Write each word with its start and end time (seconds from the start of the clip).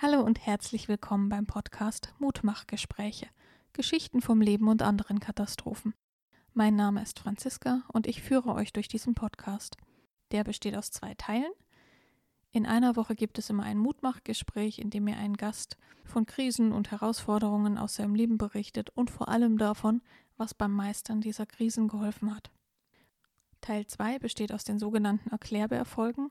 Hallo 0.00 0.20
und 0.20 0.46
herzlich 0.46 0.86
willkommen 0.86 1.28
beim 1.28 1.46
Podcast 1.46 2.14
Mutmachgespräche. 2.20 3.26
Geschichten 3.72 4.20
vom 4.20 4.40
Leben 4.40 4.68
und 4.68 4.80
anderen 4.80 5.18
Katastrophen. 5.18 5.92
Mein 6.54 6.76
Name 6.76 7.02
ist 7.02 7.18
Franziska 7.18 7.82
und 7.92 8.06
ich 8.06 8.22
führe 8.22 8.54
euch 8.54 8.72
durch 8.72 8.86
diesen 8.86 9.16
Podcast. 9.16 9.76
Der 10.30 10.44
besteht 10.44 10.76
aus 10.76 10.92
zwei 10.92 11.14
Teilen. 11.14 11.50
In 12.52 12.64
einer 12.64 12.94
Woche 12.94 13.16
gibt 13.16 13.40
es 13.40 13.50
immer 13.50 13.64
ein 13.64 13.76
Mutmachgespräch, 13.76 14.78
in 14.78 14.90
dem 14.90 15.02
mir 15.02 15.16
ein 15.16 15.36
Gast 15.36 15.76
von 16.04 16.26
Krisen 16.26 16.70
und 16.70 16.92
Herausforderungen 16.92 17.76
aus 17.76 17.96
seinem 17.96 18.14
Leben 18.14 18.38
berichtet 18.38 18.90
und 18.90 19.10
vor 19.10 19.26
allem 19.28 19.58
davon, 19.58 20.00
was 20.36 20.54
beim 20.54 20.74
Meistern 20.74 21.20
dieser 21.20 21.44
Krisen 21.44 21.88
geholfen 21.88 22.32
hat. 22.36 22.52
Teil 23.60 23.84
2 23.84 24.20
besteht 24.20 24.52
aus 24.52 24.62
den 24.62 24.78
sogenannten 24.78 25.30
Erklärbärfolgen, 25.30 26.30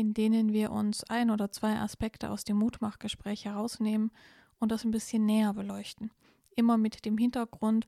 in 0.00 0.14
denen 0.14 0.54
wir 0.54 0.72
uns 0.72 1.04
ein 1.04 1.30
oder 1.30 1.52
zwei 1.52 1.78
Aspekte 1.78 2.30
aus 2.30 2.42
dem 2.42 2.56
Mutmachgespräch 2.56 3.44
herausnehmen 3.44 4.10
und 4.58 4.72
das 4.72 4.82
ein 4.82 4.92
bisschen 4.92 5.26
näher 5.26 5.52
beleuchten. 5.52 6.10
Immer 6.56 6.78
mit 6.78 7.04
dem 7.04 7.18
Hintergrund, 7.18 7.86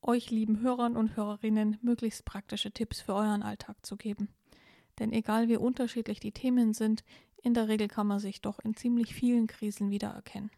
euch 0.00 0.30
lieben 0.30 0.60
Hörern 0.60 0.96
und 0.96 1.16
Hörerinnen 1.16 1.76
möglichst 1.82 2.24
praktische 2.24 2.70
Tipps 2.70 3.02
für 3.02 3.12
euren 3.12 3.42
Alltag 3.42 3.76
zu 3.84 3.98
geben. 3.98 4.30
Denn 4.98 5.12
egal 5.12 5.48
wie 5.48 5.58
unterschiedlich 5.58 6.18
die 6.18 6.32
Themen 6.32 6.72
sind, 6.72 7.04
in 7.42 7.52
der 7.52 7.68
Regel 7.68 7.88
kann 7.88 8.06
man 8.06 8.20
sich 8.20 8.40
doch 8.40 8.58
in 8.60 8.74
ziemlich 8.74 9.14
vielen 9.14 9.46
Krisen 9.46 9.90
wiedererkennen. 9.90 10.50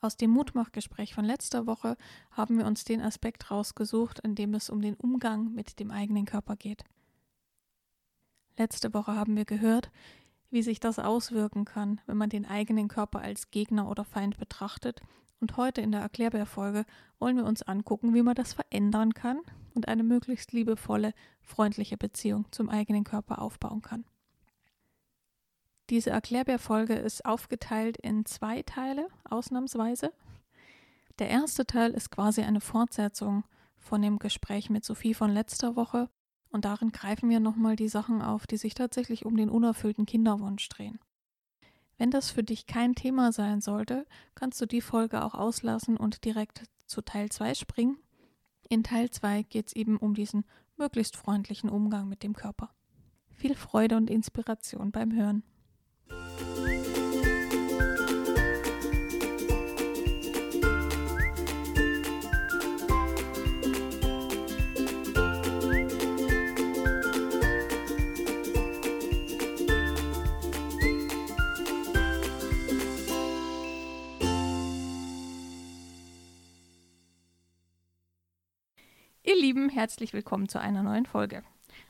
Aus 0.00 0.16
dem 0.16 0.32
Mutmachgespräch 0.32 1.14
von 1.14 1.24
letzter 1.24 1.68
Woche 1.68 1.96
haben 2.32 2.58
wir 2.58 2.66
uns 2.66 2.82
den 2.82 3.00
Aspekt 3.00 3.52
rausgesucht, 3.52 4.18
in 4.18 4.34
dem 4.34 4.54
es 4.54 4.68
um 4.68 4.82
den 4.82 4.96
Umgang 4.96 5.54
mit 5.54 5.78
dem 5.78 5.92
eigenen 5.92 6.24
Körper 6.24 6.56
geht. 6.56 6.82
Letzte 8.58 8.92
Woche 8.92 9.14
haben 9.14 9.36
wir 9.36 9.44
gehört, 9.44 9.90
wie 10.50 10.62
sich 10.62 10.80
das 10.80 10.98
auswirken 10.98 11.64
kann, 11.64 12.00
wenn 12.06 12.16
man 12.16 12.28
den 12.28 12.44
eigenen 12.44 12.88
Körper 12.88 13.20
als 13.20 13.52
Gegner 13.52 13.88
oder 13.88 14.04
Feind 14.04 14.36
betrachtet. 14.36 15.00
Und 15.40 15.56
heute 15.56 15.80
in 15.80 15.92
der 15.92 16.00
Erklärbärfolge 16.00 16.84
wollen 17.20 17.36
wir 17.36 17.44
uns 17.44 17.62
angucken, 17.62 18.14
wie 18.14 18.22
man 18.22 18.34
das 18.34 18.54
verändern 18.54 19.14
kann 19.14 19.40
und 19.74 19.86
eine 19.86 20.02
möglichst 20.02 20.52
liebevolle, 20.52 21.14
freundliche 21.40 21.96
Beziehung 21.96 22.46
zum 22.50 22.68
eigenen 22.68 23.04
Körper 23.04 23.40
aufbauen 23.40 23.80
kann. 23.80 24.04
Diese 25.88 26.10
Erklärbärfolge 26.10 26.94
ist 26.94 27.24
aufgeteilt 27.24 27.96
in 27.96 28.26
zwei 28.26 28.62
Teile, 28.62 29.06
ausnahmsweise. 29.24 30.12
Der 31.20 31.30
erste 31.30 31.64
Teil 31.64 31.92
ist 31.92 32.10
quasi 32.10 32.42
eine 32.42 32.60
Fortsetzung 32.60 33.44
von 33.76 34.02
dem 34.02 34.18
Gespräch 34.18 34.68
mit 34.68 34.84
Sophie 34.84 35.14
von 35.14 35.30
letzter 35.30 35.76
Woche 35.76 36.10
und 36.50 36.64
darin 36.64 36.92
greifen 36.92 37.28
wir 37.28 37.40
nochmal 37.40 37.76
die 37.76 37.88
Sachen 37.88 38.22
auf, 38.22 38.46
die 38.46 38.56
sich 38.56 38.74
tatsächlich 38.74 39.26
um 39.26 39.36
den 39.36 39.50
unerfüllten 39.50 40.06
Kinderwunsch 40.06 40.68
drehen. 40.68 40.98
Wenn 41.98 42.10
das 42.10 42.30
für 42.30 42.44
dich 42.44 42.66
kein 42.66 42.94
Thema 42.94 43.32
sein 43.32 43.60
sollte, 43.60 44.06
kannst 44.34 44.60
du 44.60 44.66
die 44.66 44.80
Folge 44.80 45.24
auch 45.24 45.34
auslassen 45.34 45.96
und 45.96 46.24
direkt 46.24 46.62
zu 46.86 47.02
Teil 47.02 47.28
2 47.28 47.54
springen. 47.54 47.98
In 48.68 48.84
Teil 48.84 49.10
2 49.10 49.42
geht 49.42 49.68
es 49.68 49.72
eben 49.74 49.96
um 49.96 50.14
diesen 50.14 50.44
möglichst 50.76 51.16
freundlichen 51.16 51.68
Umgang 51.68 52.08
mit 52.08 52.22
dem 52.22 52.34
Körper. 52.34 52.70
Viel 53.34 53.54
Freude 53.54 53.96
und 53.96 54.10
Inspiration 54.10 54.92
beim 54.92 55.12
Hören. 55.12 55.42
Herzlich 79.78 80.12
willkommen 80.12 80.48
zu 80.48 80.60
einer 80.60 80.82
neuen 80.82 81.06
Folge. 81.06 81.44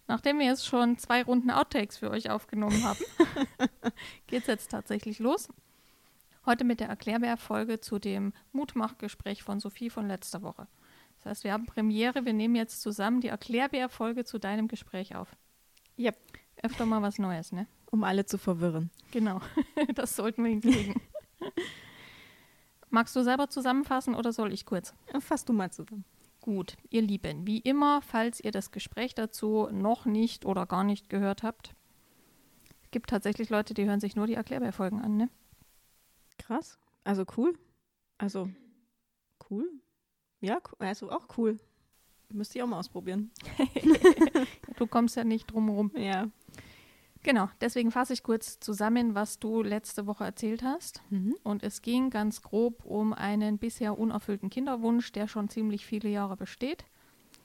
Nachdem 0.09 0.38
wir 0.38 0.44
jetzt 0.44 0.66
schon 0.66 0.99
zwei 0.99 1.22
Runden 1.22 1.50
Outtakes 1.50 1.97
für 1.97 2.10
euch 2.10 2.28
aufgenommen 2.28 2.84
haben, 2.84 2.99
geht 4.26 4.43
es 4.43 4.47
jetzt 4.47 4.71
tatsächlich 4.71 5.21
los. 5.21 5.49
Heute 6.44 6.65
mit 6.65 6.81
der 6.81 6.88
Erklärbär-Folge 6.88 7.81
zu 7.81 7.99
dem 7.99 8.34
Mutmachgespräch 8.53 9.43
von 9.43 9.59
Sophie 9.59 9.88
von 9.88 10.06
letzter 10.06 10.43
Woche. 10.43 10.66
Das 11.16 11.25
heißt, 11.31 11.44
wir 11.44 11.54
haben 11.54 11.65
Premiere, 11.65 12.26
wir 12.26 12.34
nehmen 12.34 12.56
jetzt 12.56 12.82
zusammen 12.82 13.22
die 13.22 13.28
Erklärbär-Folge 13.28 14.26
zu 14.26 14.38
deinem 14.38 14.69
Gespräch 14.69 15.16
auf. 15.16 15.34
Ja. 15.97 16.12
Öfter 16.62 16.84
mal 16.84 17.00
was 17.00 17.19
Neues, 17.19 17.53
ne? 17.53 17.66
Um 17.91 18.05
alle 18.05 18.26
zu 18.26 18.37
verwirren. 18.37 18.91
Genau, 19.12 19.41
das 19.94 20.15
sollten 20.15 20.44
wir 20.44 20.50
hinkriegen. 20.50 21.00
Magst 22.91 23.16
du 23.16 23.22
selber 23.22 23.49
zusammenfassen 23.49 24.15
oder 24.15 24.34
soll 24.34 24.53
ich 24.53 24.66
kurz? 24.66 24.93
Fass 25.20 25.47
du 25.47 25.55
mal 25.55 25.70
zusammen. 25.70 26.05
Gut, 26.41 26.76
ihr 26.91 27.03
Lieben, 27.03 27.47
wie 27.47 27.59
immer, 27.59 28.00
falls 28.00 28.41
ihr 28.41 28.53
das 28.53 28.71
Gespräch 28.71 29.15
dazu 29.15 29.69
noch 29.71 30.06
nicht 30.06 30.44
oder 30.44 30.66
gar 30.66 30.84
nicht 30.84 31.09
gehört 31.09 31.43
habt, 31.43 31.75
es 32.82 32.91
gibt 32.91 33.10
tatsächlich 33.10 33.50
Leute, 33.50 33.75
die 33.75 33.84
hören 33.84 34.00
sich 34.00 34.16
nur 34.16 34.26
die 34.26 34.34
Erklärbärfolgen 34.34 35.00
an, 35.03 35.16
ne? 35.16 35.28
Krass. 36.38 36.78
Also 37.04 37.26
cool. 37.37 37.59
Also 38.16 38.49
cool. 39.50 39.69
Ja, 40.41 40.60
also 40.78 41.10
auch 41.10 41.26
cool. 41.37 41.59
Müsste 42.31 42.59
ich 42.59 42.62
auch 42.62 42.69
mal 42.69 42.78
ausprobieren. 42.78 43.31
du 44.76 44.87
kommst 44.87 45.16
ja 45.16 45.25
nicht 45.25 45.50
drum 45.50 45.69
rum. 45.69 45.93
Ja. 45.97 46.28
Genau, 47.23 47.49
deswegen 47.61 47.91
fasse 47.91 48.12
ich 48.12 48.23
kurz 48.23 48.61
zusammen, 48.61 49.15
was 49.15 49.39
du 49.39 49.62
letzte 49.62 50.06
Woche 50.06 50.25
erzählt 50.25 50.62
hast. 50.62 51.03
Mhm. 51.11 51.34
Und 51.43 51.62
es 51.62 51.83
ging 51.83 52.11
ganz 52.11 52.43
grob 52.43 52.84
um 52.84 53.12
einen 53.12 53.59
bisher 53.59 53.99
unerfüllten 53.99 54.51
Kinderwunsch, 54.51 55.12
der 55.12 55.29
schon 55.29 55.49
ziemlich 55.49 55.84
viele 55.84 56.09
Jahre 56.09 56.37
besteht. 56.37 56.84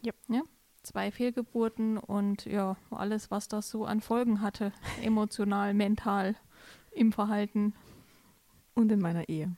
Yep. 0.05 0.15
Ja. 0.29 0.41
Zwei 0.83 1.11
Fehlgeburten 1.11 1.97
und 1.97 2.45
ja, 2.45 2.75
alles, 2.91 3.31
was 3.31 3.47
das 3.47 3.69
so 3.69 3.85
an 3.85 4.01
Folgen 4.01 4.41
hatte, 4.41 4.73
emotional, 5.01 5.73
mental, 5.73 6.35
im 6.91 7.11
Verhalten. 7.11 7.73
Und 8.75 8.91
in 8.91 8.99
meiner 8.99 9.29
Ehe. 9.29 9.55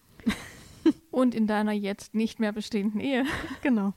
und 1.12 1.36
in 1.36 1.48
deiner 1.48 1.72
jetzt 1.72 2.16
nicht 2.16 2.40
mehr 2.40 2.52
bestehenden 2.52 3.00
Ehe. 3.00 3.26
Genau. 3.62 3.94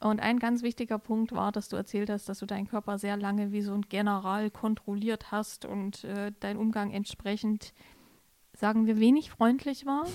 Und 0.00 0.20
ein 0.20 0.38
ganz 0.38 0.62
wichtiger 0.62 0.98
Punkt 0.98 1.32
war, 1.32 1.50
dass 1.50 1.68
du 1.68 1.76
erzählt 1.76 2.08
hast, 2.08 2.28
dass 2.28 2.38
du 2.38 2.46
deinen 2.46 2.68
Körper 2.68 2.98
sehr 2.98 3.16
lange 3.16 3.50
wie 3.50 3.62
so 3.62 3.72
ein 3.72 3.82
General 3.82 4.50
kontrolliert 4.50 5.32
hast 5.32 5.64
und 5.64 6.04
äh, 6.04 6.32
dein 6.38 6.56
Umgang 6.56 6.92
entsprechend, 6.92 7.74
sagen 8.52 8.86
wir, 8.86 9.00
wenig 9.00 9.30
freundlich 9.30 9.86
war. 9.86 10.06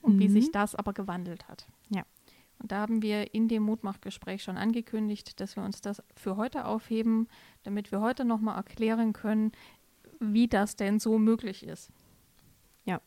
Und 0.00 0.16
mhm. 0.16 0.20
wie 0.20 0.28
sich 0.28 0.52
das 0.52 0.76
aber 0.76 0.92
gewandelt 0.92 1.48
hat. 1.48 1.66
Ja. 1.88 2.04
Und 2.58 2.70
da 2.70 2.78
haben 2.78 3.02
wir 3.02 3.34
in 3.34 3.48
dem 3.48 3.64
Mutmachgespräch 3.64 4.44
schon 4.44 4.56
angekündigt, 4.56 5.40
dass 5.40 5.56
wir 5.56 5.64
uns 5.64 5.80
das 5.80 6.00
für 6.14 6.36
heute 6.36 6.66
aufheben, 6.66 7.28
damit 7.64 7.90
wir 7.90 8.00
heute 8.00 8.24
nochmal 8.24 8.56
erklären 8.56 9.12
können, 9.12 9.50
wie 10.20 10.46
das 10.46 10.76
denn 10.76 11.00
so 11.00 11.18
möglich 11.18 11.66
ist. 11.66 11.90
Ja, 12.84 13.00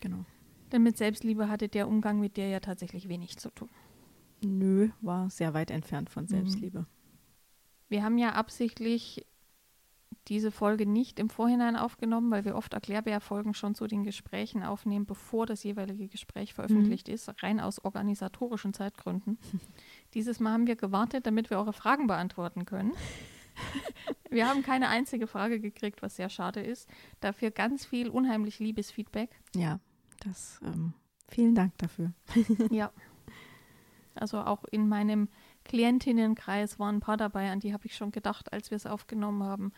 genau. 0.00 0.24
Denn 0.72 0.82
mit 0.82 0.96
Selbstliebe 0.96 1.48
hatte 1.48 1.68
der 1.68 1.86
Umgang 1.86 2.18
mit 2.18 2.36
dir 2.36 2.48
ja 2.48 2.60
tatsächlich 2.60 3.08
wenig 3.08 3.36
zu 3.36 3.50
tun. 3.50 3.68
Nö, 4.42 4.90
war 5.00 5.30
sehr 5.30 5.54
weit 5.54 5.70
entfernt 5.70 6.10
von 6.10 6.26
Selbstliebe. 6.26 6.80
Mhm. 6.80 6.86
Wir 7.88 8.02
haben 8.02 8.18
ja 8.18 8.32
absichtlich 8.32 9.26
diese 10.28 10.50
Folge 10.50 10.86
nicht 10.86 11.20
im 11.20 11.30
Vorhinein 11.30 11.76
aufgenommen, 11.76 12.30
weil 12.30 12.44
wir 12.44 12.56
oft 12.56 12.74
Erklärbär-Folgen 12.74 13.54
schon 13.54 13.74
zu 13.74 13.86
den 13.86 14.02
Gesprächen 14.02 14.64
aufnehmen, 14.64 15.06
bevor 15.06 15.46
das 15.46 15.62
jeweilige 15.62 16.08
Gespräch 16.08 16.54
veröffentlicht 16.54 17.08
mhm. 17.08 17.14
ist, 17.14 17.42
rein 17.42 17.60
aus 17.60 17.84
organisatorischen 17.84 18.74
Zeitgründen. 18.74 19.38
Dieses 20.14 20.40
Mal 20.40 20.52
haben 20.52 20.66
wir 20.66 20.76
gewartet, 20.76 21.26
damit 21.26 21.50
wir 21.50 21.58
eure 21.58 21.72
Fragen 21.72 22.08
beantworten 22.08 22.64
können. 22.64 22.92
wir 24.30 24.48
haben 24.48 24.62
keine 24.62 24.88
einzige 24.88 25.26
Frage 25.26 25.60
gekriegt, 25.60 26.02
was 26.02 26.16
sehr 26.16 26.28
schade 26.28 26.60
ist. 26.60 26.88
Dafür 27.20 27.50
ganz 27.52 27.86
viel 27.86 28.08
unheimlich 28.08 28.58
liebes 28.58 28.90
Feedback. 28.90 29.30
Ja, 29.54 29.78
das 30.20 30.60
ähm, 30.64 30.92
vielen 31.28 31.54
Dank 31.54 31.78
dafür. 31.78 32.12
ja. 32.70 32.90
Also 34.20 34.40
auch 34.40 34.64
in 34.64 34.88
meinem 34.88 35.28
Klientinnenkreis 35.64 36.78
waren 36.78 36.96
ein 36.96 37.00
paar 37.00 37.16
dabei, 37.16 37.50
an 37.50 37.60
die 37.60 37.72
habe 37.72 37.86
ich 37.86 37.96
schon 37.96 38.12
gedacht, 38.12 38.52
als 38.52 38.70
wir 38.70 38.76
es 38.76 38.86
aufgenommen 38.86 39.42
haben. 39.42 39.72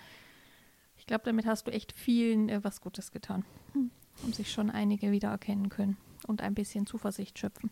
Ich 0.97 1.07
glaube, 1.07 1.25
damit 1.25 1.47
hast 1.47 1.67
du 1.67 1.71
echt 1.71 1.93
vielen 1.93 2.49
äh, 2.49 2.63
was 2.63 2.81
Gutes 2.81 3.11
getan. 3.11 3.45
Hm. 3.73 3.91
Haben 4.23 4.33
sich 4.33 4.51
schon 4.51 4.71
einige 4.71 5.13
wiedererkennen 5.13 5.69
können 5.69 5.97
und 6.27 6.43
ein 6.43 6.55
bisschen 6.55 6.87
Zuversicht 6.87 7.39
schöpfen. 7.39 7.71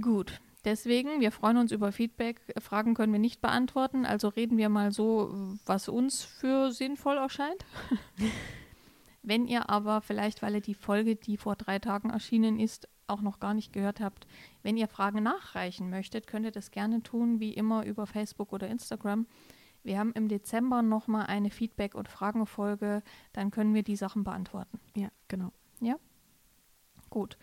Gut, 0.00 0.40
deswegen, 0.64 1.20
wir 1.20 1.30
freuen 1.30 1.58
uns 1.58 1.70
über 1.70 1.92
Feedback. 1.92 2.40
Fragen 2.58 2.94
können 2.94 3.12
wir 3.12 3.20
nicht 3.20 3.40
beantworten, 3.40 4.04
also 4.06 4.28
reden 4.28 4.56
wir 4.56 4.68
mal 4.68 4.90
so, 4.90 5.56
was 5.66 5.88
uns 5.88 6.24
für 6.24 6.72
sinnvoll 6.72 7.18
erscheint. 7.18 7.64
Wenn 9.22 9.46
ihr 9.46 9.70
aber 9.70 10.00
vielleicht, 10.00 10.42
weil 10.42 10.56
ihr 10.56 10.60
die 10.60 10.74
Folge, 10.74 11.16
die 11.16 11.36
vor 11.36 11.56
drei 11.56 11.78
Tagen 11.78 12.10
erschienen 12.10 12.58
ist, 12.58 12.88
auch 13.06 13.20
noch 13.20 13.40
gar 13.40 13.54
nicht 13.54 13.72
gehört 13.72 14.00
habt, 14.00 14.26
wenn 14.62 14.76
ihr 14.76 14.88
Fragen 14.88 15.22
nachreichen 15.22 15.90
möchtet, 15.90 16.26
könnt 16.26 16.44
ihr 16.44 16.52
das 16.52 16.70
gerne 16.70 17.02
tun, 17.02 17.40
wie 17.40 17.52
immer 17.52 17.84
über 17.84 18.06
Facebook 18.06 18.52
oder 18.52 18.68
Instagram. 18.68 19.26
Wir 19.84 19.98
haben 19.98 20.12
im 20.12 20.28
Dezember 20.28 20.82
nochmal 20.82 21.26
eine 21.26 21.50
Feedback- 21.50 21.94
und 21.94 22.08
Fragenfolge, 22.08 23.02
dann 23.32 23.50
können 23.50 23.74
wir 23.74 23.82
die 23.82 23.96
Sachen 23.96 24.24
beantworten. 24.24 24.80
Ja, 24.94 25.08
genau. 25.28 25.52
Gut. 27.12 27.36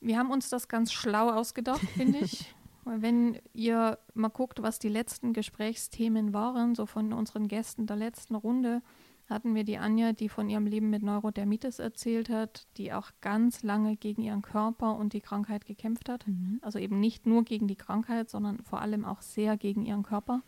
Wir 0.00 0.18
haben 0.18 0.30
uns 0.30 0.48
das 0.48 0.68
ganz 0.68 0.90
schlau 0.90 1.30
ausgedacht, 1.30 1.86
finde 1.96 2.20
ich. 2.20 2.54
Wenn 2.86 3.38
ihr 3.52 3.98
mal 4.14 4.28
guckt, 4.28 4.62
was 4.62 4.78
die 4.78 4.88
letzten 4.88 5.34
Gesprächsthemen 5.34 6.32
waren, 6.32 6.74
so 6.74 6.86
von 6.86 7.12
unseren 7.12 7.46
Gästen 7.46 7.86
der 7.86 7.96
letzten 7.96 8.34
Runde, 8.34 8.82
hatten 9.28 9.54
wir 9.54 9.64
die 9.64 9.78
Anja, 9.78 10.12
die 10.12 10.28
von 10.28 10.50
ihrem 10.50 10.66
Leben 10.66 10.90
mit 10.90 11.02
Neurodermitis 11.02 11.78
erzählt 11.78 12.28
hat, 12.28 12.66
die 12.76 12.92
auch 12.92 13.10
ganz 13.20 13.62
lange 13.62 13.96
gegen 13.96 14.22
ihren 14.22 14.42
Körper 14.42 14.96
und 14.96 15.12
die 15.12 15.20
Krankheit 15.20 15.64
gekämpft 15.64 16.08
hat. 16.08 16.26
Mhm. 16.26 16.58
Also 16.62 16.78
eben 16.78 17.00
nicht 17.00 17.26
nur 17.26 17.44
gegen 17.44 17.66
die 17.66 17.76
Krankheit, 17.76 18.28
sondern 18.28 18.62
vor 18.62 18.80
allem 18.80 19.04
auch 19.04 19.22
sehr 19.22 19.56
gegen 19.56 19.86
ihren 19.86 20.02
Körper. 20.02 20.42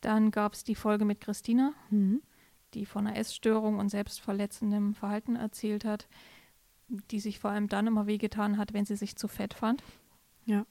Dann 0.00 0.32
gab 0.32 0.54
es 0.54 0.64
die 0.64 0.74
Folge 0.74 1.04
mit 1.04 1.20
Christina, 1.20 1.72
Mhm. 1.90 2.22
die 2.74 2.86
von 2.86 3.06
einer 3.06 3.16
Essstörung 3.16 3.78
und 3.78 3.90
selbstverletzendem 3.90 4.94
Verhalten 4.94 5.36
erzählt 5.36 5.84
hat, 5.84 6.08
die 6.88 7.20
sich 7.20 7.38
vor 7.38 7.50
allem 7.50 7.68
dann 7.68 7.86
immer 7.86 8.06
wehgetan 8.06 8.58
hat, 8.58 8.72
wenn 8.72 8.84
sie 8.84 8.96
sich 8.96 9.16
zu 9.16 9.28
fett 9.28 9.54
fand. 9.54 9.82
Ja. 10.44 10.66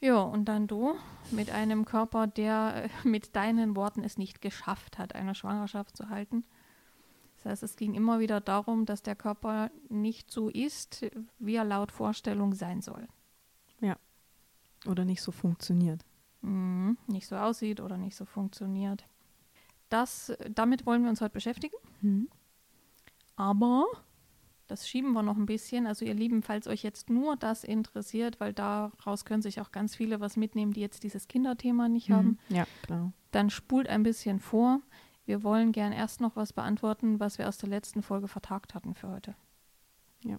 Ja, 0.00 0.20
und 0.22 0.46
dann 0.46 0.66
du 0.66 0.94
mit 1.30 1.50
einem 1.50 1.84
Körper, 1.84 2.26
der 2.26 2.84
äh, 2.84 3.08
mit 3.08 3.36
deinen 3.36 3.76
Worten 3.76 4.02
es 4.02 4.18
nicht 4.18 4.40
geschafft 4.40 4.98
hat, 4.98 5.14
eine 5.14 5.34
Schwangerschaft 5.34 5.96
zu 5.96 6.08
halten. 6.08 6.44
Das 7.36 7.52
heißt, 7.52 7.62
es 7.62 7.76
ging 7.76 7.94
immer 7.94 8.20
wieder 8.20 8.40
darum, 8.40 8.84
dass 8.84 9.02
der 9.02 9.16
Körper 9.16 9.70
nicht 9.88 10.30
so 10.30 10.48
ist, 10.48 11.06
wie 11.38 11.54
er 11.54 11.64
laut 11.64 11.90
Vorstellung 11.90 12.54
sein 12.54 12.82
soll. 12.82 13.08
Oder 14.86 15.04
nicht 15.04 15.22
so 15.22 15.32
funktioniert. 15.32 16.04
Mhm, 16.42 16.96
nicht 17.06 17.26
so 17.26 17.36
aussieht 17.36 17.80
oder 17.80 17.96
nicht 17.96 18.16
so 18.16 18.24
funktioniert. 18.24 19.06
Das, 19.88 20.32
damit 20.50 20.86
wollen 20.86 21.02
wir 21.02 21.10
uns 21.10 21.20
heute 21.20 21.34
beschäftigen. 21.34 21.76
Mhm. 22.00 22.28
Aber 23.36 23.84
das 24.70 24.88
schieben 24.88 25.12
wir 25.12 25.22
noch 25.22 25.36
ein 25.36 25.46
bisschen. 25.46 25.86
Also 25.86 26.04
ihr 26.04 26.14
Lieben, 26.14 26.42
falls 26.42 26.66
euch 26.68 26.82
jetzt 26.82 27.10
nur 27.10 27.36
das 27.36 27.64
interessiert, 27.64 28.38
weil 28.38 28.52
daraus 28.52 29.24
können 29.24 29.42
sich 29.42 29.60
auch 29.60 29.72
ganz 29.72 29.96
viele 29.96 30.20
was 30.20 30.36
mitnehmen, 30.36 30.72
die 30.72 30.80
jetzt 30.80 31.02
dieses 31.02 31.26
Kinderthema 31.28 31.88
nicht 31.88 32.10
haben, 32.10 32.38
Mhm. 32.48 32.56
Ja, 32.56 32.66
klar. 32.82 33.12
dann 33.32 33.50
spult 33.50 33.88
ein 33.88 34.02
bisschen 34.04 34.38
vor. 34.38 34.80
Wir 35.26 35.42
wollen 35.42 35.72
gern 35.72 35.92
erst 35.92 36.20
noch 36.20 36.36
was 36.36 36.52
beantworten, 36.52 37.18
was 37.20 37.38
wir 37.38 37.48
aus 37.48 37.58
der 37.58 37.68
letzten 37.68 38.02
Folge 38.02 38.28
vertagt 38.28 38.74
hatten 38.74 38.94
für 38.94 39.08
heute. 39.08 39.34
Ja. 40.24 40.38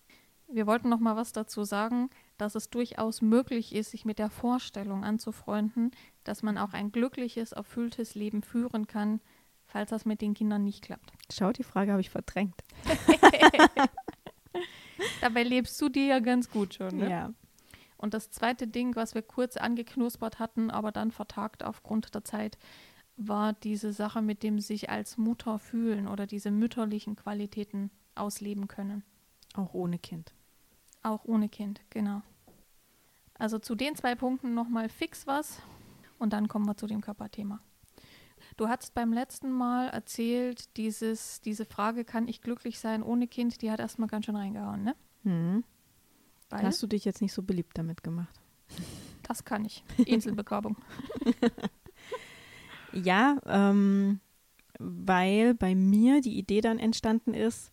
Wir 0.53 0.67
wollten 0.67 0.89
noch 0.89 0.99
mal 0.99 1.15
was 1.15 1.31
dazu 1.31 1.63
sagen, 1.63 2.09
dass 2.37 2.55
es 2.55 2.69
durchaus 2.69 3.21
möglich 3.21 3.73
ist, 3.73 3.91
sich 3.91 4.03
mit 4.05 4.19
der 4.19 4.29
Vorstellung 4.29 5.03
anzufreunden, 5.05 5.91
dass 6.25 6.43
man 6.43 6.57
auch 6.57 6.73
ein 6.73 6.91
glückliches, 6.91 7.51
erfülltes 7.53 8.15
Leben 8.15 8.43
führen 8.43 8.85
kann, 8.87 9.21
falls 9.65 9.91
das 9.91 10.03
mit 10.03 10.19
den 10.21 10.33
Kindern 10.33 10.65
nicht 10.65 10.83
klappt. 10.83 11.13
Schau, 11.31 11.53
die 11.53 11.63
Frage 11.63 11.91
habe 11.91 12.01
ich 12.01 12.09
verdrängt. 12.09 12.55
Dabei 15.21 15.43
lebst 15.43 15.79
du 15.81 15.89
dir 15.89 16.05
ja 16.05 16.19
ganz 16.19 16.49
gut 16.49 16.75
schon. 16.75 16.97
Ne? 16.97 17.09
Ja. 17.09 17.33
Und 17.97 18.13
das 18.13 18.31
zweite 18.31 18.67
Ding, 18.67 18.95
was 18.95 19.13
wir 19.13 19.21
kurz 19.21 19.57
angeknuspert 19.57 20.39
hatten, 20.39 20.71
aber 20.71 20.91
dann 20.91 21.11
vertagt 21.11 21.63
aufgrund 21.63 22.15
der 22.15 22.23
Zeit, 22.23 22.57
war 23.15 23.53
diese 23.53 23.93
Sache 23.93 24.21
mit 24.21 24.41
dem 24.41 24.59
sich 24.59 24.89
als 24.89 25.17
Mutter 25.17 25.59
fühlen 25.59 26.07
oder 26.07 26.25
diese 26.25 26.49
mütterlichen 26.49 27.15
Qualitäten 27.15 27.91
ausleben 28.15 28.67
können. 28.67 29.03
Auch 29.53 29.73
ohne 29.73 29.99
Kind. 29.99 30.33
Auch 31.03 31.25
ohne 31.25 31.49
Kind, 31.49 31.81
genau. 31.89 32.21
Also 33.37 33.59
zu 33.59 33.75
den 33.75 33.95
zwei 33.95 34.15
Punkten 34.15 34.53
nochmal 34.53 34.89
fix 34.89 35.27
was 35.27 35.61
und 36.19 36.33
dann 36.33 36.47
kommen 36.47 36.65
wir 36.65 36.77
zu 36.77 36.87
dem 36.87 37.01
Körperthema. 37.01 37.59
Du 38.57 38.67
hast 38.67 38.93
beim 38.93 39.13
letzten 39.13 39.51
Mal 39.51 39.87
erzählt, 39.89 40.75
dieses, 40.77 41.41
diese 41.41 41.65
Frage, 41.65 42.05
kann 42.05 42.27
ich 42.27 42.41
glücklich 42.41 42.79
sein 42.79 43.03
ohne 43.03 43.27
Kind, 43.27 43.61
die 43.61 43.71
hat 43.71 43.79
erstmal 43.79 44.09
ganz 44.09 44.25
schön 44.25 44.35
reingehauen, 44.35 44.83
ne? 44.83 44.95
Mhm. 45.23 45.63
Weil 46.49 46.63
Hast 46.63 46.83
du 46.83 46.87
dich 46.87 47.05
jetzt 47.05 47.21
nicht 47.21 47.33
so 47.33 47.43
beliebt 47.43 47.77
damit 47.77 48.03
gemacht? 48.03 48.39
das 49.23 49.45
kann 49.45 49.65
ich. 49.65 49.83
Inselbegabung. 50.05 50.77
Ja, 52.93 53.39
ähm, 53.45 54.19
weil 54.79 55.53
bei 55.53 55.75
mir 55.75 56.21
die 56.21 56.37
Idee 56.37 56.61
dann 56.61 56.79
entstanden 56.79 57.33
ist, 57.33 57.71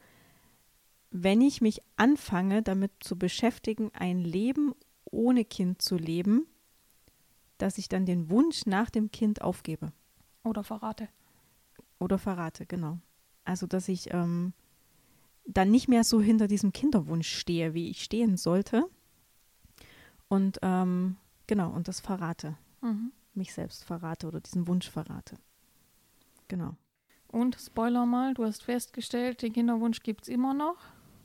wenn 1.10 1.40
ich 1.40 1.60
mich 1.60 1.80
anfange, 1.96 2.62
damit 2.62 2.92
zu 3.00 3.18
beschäftigen, 3.18 3.90
ein 3.94 4.20
Leben 4.20 4.74
ohne 5.04 5.44
Kind 5.44 5.80
zu 5.80 5.96
leben, 5.96 6.46
dass 7.56 7.78
ich 7.78 7.88
dann 7.88 8.06
den 8.06 8.30
Wunsch 8.30 8.66
nach 8.66 8.90
dem 8.90 9.10
Kind 9.10 9.42
aufgebe 9.42 9.92
Oder 10.44 10.64
verrate. 10.64 11.08
oder 12.00 12.18
verrate, 12.18 12.64
genau. 12.66 12.98
Also, 13.44 13.66
dass 13.66 13.88
ich 13.88 14.12
ähm, 14.14 14.52
dann 15.46 15.70
nicht 15.70 15.88
mehr 15.88 16.04
so 16.04 16.20
hinter 16.20 16.46
diesem 16.46 16.72
Kinderwunsch 16.72 17.28
stehe, 17.28 17.74
wie 17.74 17.88
ich 17.90 18.02
stehen 18.04 18.36
sollte. 18.36 18.88
Und 20.28 20.58
ähm, 20.62 21.16
genau, 21.46 21.70
und 21.70 21.88
das 21.88 22.00
verrate, 22.00 22.56
Mhm. 22.80 23.12
mich 23.34 23.52
selbst 23.52 23.84
verrate 23.84 24.26
oder 24.28 24.40
diesen 24.40 24.68
Wunsch 24.68 24.88
verrate. 24.88 25.36
Genau. 26.48 26.76
Und 27.26 27.56
Spoiler 27.60 28.06
mal, 28.06 28.34
du 28.34 28.44
hast 28.44 28.62
festgestellt, 28.62 29.42
den 29.42 29.52
Kinderwunsch 29.52 30.00
gibt 30.02 30.22
es 30.22 30.28
immer 30.28 30.54
noch. 30.54 30.76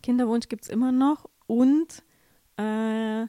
Kinderwunsch 0.01 0.50
gibt 0.50 0.63
es 0.63 0.69
immer 0.69 0.92
noch 0.92 1.30
und 1.48 2.04
äh, 2.57 3.27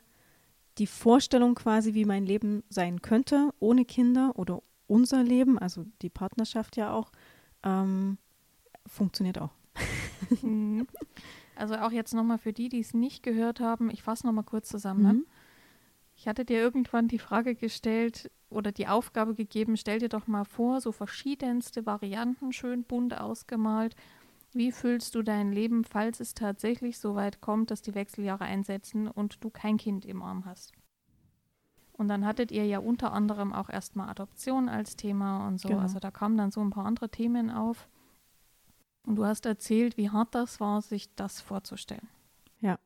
die 0.78 0.86
Vorstellung 0.86 1.54
quasi, 1.54 1.94
wie 1.94 2.04
mein 2.04 2.24
Leben 2.26 2.64
sein 2.68 3.00
könnte 3.02 3.52
ohne 3.60 3.84
Kinder 3.84 4.32
oder 4.36 4.62
unser 4.86 5.22
Leben, 5.22 5.58
also 5.58 5.84
die 6.02 6.10
Partnerschaft 6.10 6.76
ja 6.76 6.92
auch, 6.92 7.12
ähm, 7.62 8.18
funktioniert 8.86 9.38
auch. 9.38 9.52
Mhm. 10.42 10.86
Also 11.56 11.76
auch 11.76 11.92
jetzt 11.92 12.14
nochmal 12.14 12.38
für 12.38 12.52
die, 12.52 12.68
die 12.68 12.80
es 12.80 12.94
nicht 12.94 13.22
gehört 13.22 13.60
haben, 13.60 13.90
ich 13.90 14.02
fasse 14.02 14.26
nochmal 14.26 14.44
kurz 14.44 14.68
zusammen. 14.68 15.02
Ne? 15.02 15.12
Mhm. 15.12 15.26
Ich 16.16 16.28
hatte 16.28 16.44
dir 16.44 16.58
irgendwann 16.58 17.08
die 17.08 17.18
Frage 17.18 17.54
gestellt 17.54 18.30
oder 18.48 18.72
die 18.72 18.88
Aufgabe 18.88 19.34
gegeben, 19.34 19.76
stell 19.76 19.98
dir 19.98 20.08
doch 20.08 20.26
mal 20.26 20.44
vor, 20.44 20.80
so 20.80 20.92
verschiedenste 20.92 21.86
Varianten, 21.86 22.52
schön 22.52 22.84
bunt 22.84 23.18
ausgemalt. 23.18 23.94
Wie 24.52 24.70
fühlst 24.70 25.14
du 25.16 25.22
dein 25.22 25.52
Leben, 25.52 25.84
falls 25.84 26.20
es 26.20 26.34
tatsächlich 26.34 26.98
so 26.98 27.16
weit 27.16 27.40
kommt, 27.40 27.70
dass 27.70 27.82
die 27.82 27.94
Wechseljahre 27.94 28.44
einsetzen 28.44 29.08
und 29.08 29.42
du 29.42 29.50
kein 29.50 29.76
Kind 29.76 30.04
im 30.04 30.22
Arm 30.22 30.44
hast? 30.44 30.72
Und 31.96 32.08
dann 32.08 32.26
hattet 32.26 32.50
ihr 32.50 32.66
ja 32.66 32.80
unter 32.80 33.12
anderem 33.12 33.52
auch 33.52 33.70
erstmal 33.70 34.08
Adoption 34.08 34.68
als 34.68 34.96
Thema 34.96 35.46
und 35.46 35.60
so. 35.60 35.68
Genau. 35.68 35.80
Also 35.80 36.00
da 36.00 36.10
kamen 36.10 36.36
dann 36.36 36.50
so 36.50 36.60
ein 36.60 36.70
paar 36.70 36.86
andere 36.86 37.08
Themen 37.08 37.50
auf. 37.50 37.88
Und 39.06 39.16
du 39.16 39.24
hast 39.24 39.46
erzählt, 39.46 39.96
wie 39.96 40.10
hart 40.10 40.34
das 40.34 40.58
war, 40.58 40.82
sich 40.82 41.14
das 41.14 41.40
vorzustellen. 41.40 42.08
Ja. 42.60 42.78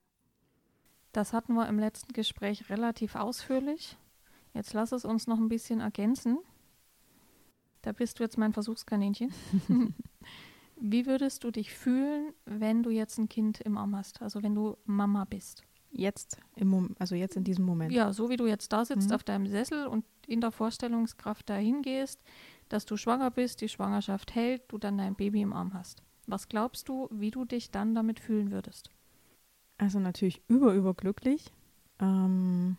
Das 1.13 1.33
hatten 1.33 1.55
wir 1.55 1.69
im 1.69 1.79
letzten 1.79 2.13
Gespräch 2.13 2.69
relativ 2.69 3.15
ausführlich. 3.15 3.97
Jetzt 4.53 4.75
lass 4.75 4.93
es 4.93 5.05
uns 5.05 5.27
noch 5.27 5.39
ein 5.39 5.49
bisschen 5.49 5.81
ergänzen. 5.81 6.39
Da 7.83 7.93
bist 7.93 8.19
du 8.19 8.25
jetzt 8.25 8.37
mein 8.37 8.53
Versuchskaninchen. 8.53 9.33
Wie 10.77 11.07
würdest 11.07 11.45
du 11.45 11.51
dich 11.51 11.73
fühlen, 11.73 12.35
wenn 12.45 12.83
du 12.83 12.91
jetzt 12.91 13.19
ein 13.19 13.29
Kind 13.29 13.61
im 13.61 13.79
Arm 13.79 13.97
hast? 13.97 14.21
Also 14.21 14.43
wenn 14.43 14.55
du 14.55 14.77
Mama 14.85 15.25
bist? 15.25 15.65
Jetzt, 15.99 16.37
im 16.55 16.69
Mom 16.69 16.95
also 17.01 17.17
jetzt 17.17 17.37
in 17.37 17.43
diesem 17.43 17.65
Moment. 17.65 17.91
Ja, 17.93 18.13
so 18.13 18.31
wie 18.31 18.37
du 18.37 18.47
jetzt 18.47 18.73
da 18.73 18.85
sitzt 18.85 19.09
Mhm. 19.09 19.15
auf 19.17 19.25
deinem 19.25 19.47
Sessel 19.49 19.87
und 19.89 20.05
in 20.29 20.41
der 20.41 20.53
Vorstellungskraft 20.53 21.49
dahin 21.51 21.83
gehst, 21.83 22.21
dass 22.69 22.85
du 22.87 22.97
schwanger 22.97 23.33
bist, 23.33 23.61
die 23.63 23.69
Schwangerschaft 23.69 24.35
hält, 24.35 24.63
du 24.69 24.79
dann 24.79 24.97
dein 24.99 25.17
Baby 25.17 25.41
im 25.41 25.53
Arm 25.53 25.75
hast. 25.75 26.03
Was 26.29 26.49
glaubst 26.49 26.89
du, 26.89 27.09
wie 27.11 27.33
du 27.33 27.45
dich 27.45 27.73
dann 27.73 27.97
damit 27.97 28.21
fühlen 28.21 28.53
würdest? 28.53 28.91
Also 29.79 29.99
natürlich 29.99 30.41
über, 30.47 30.73
überglücklich. 30.75 31.51
Ähm, 31.99 32.77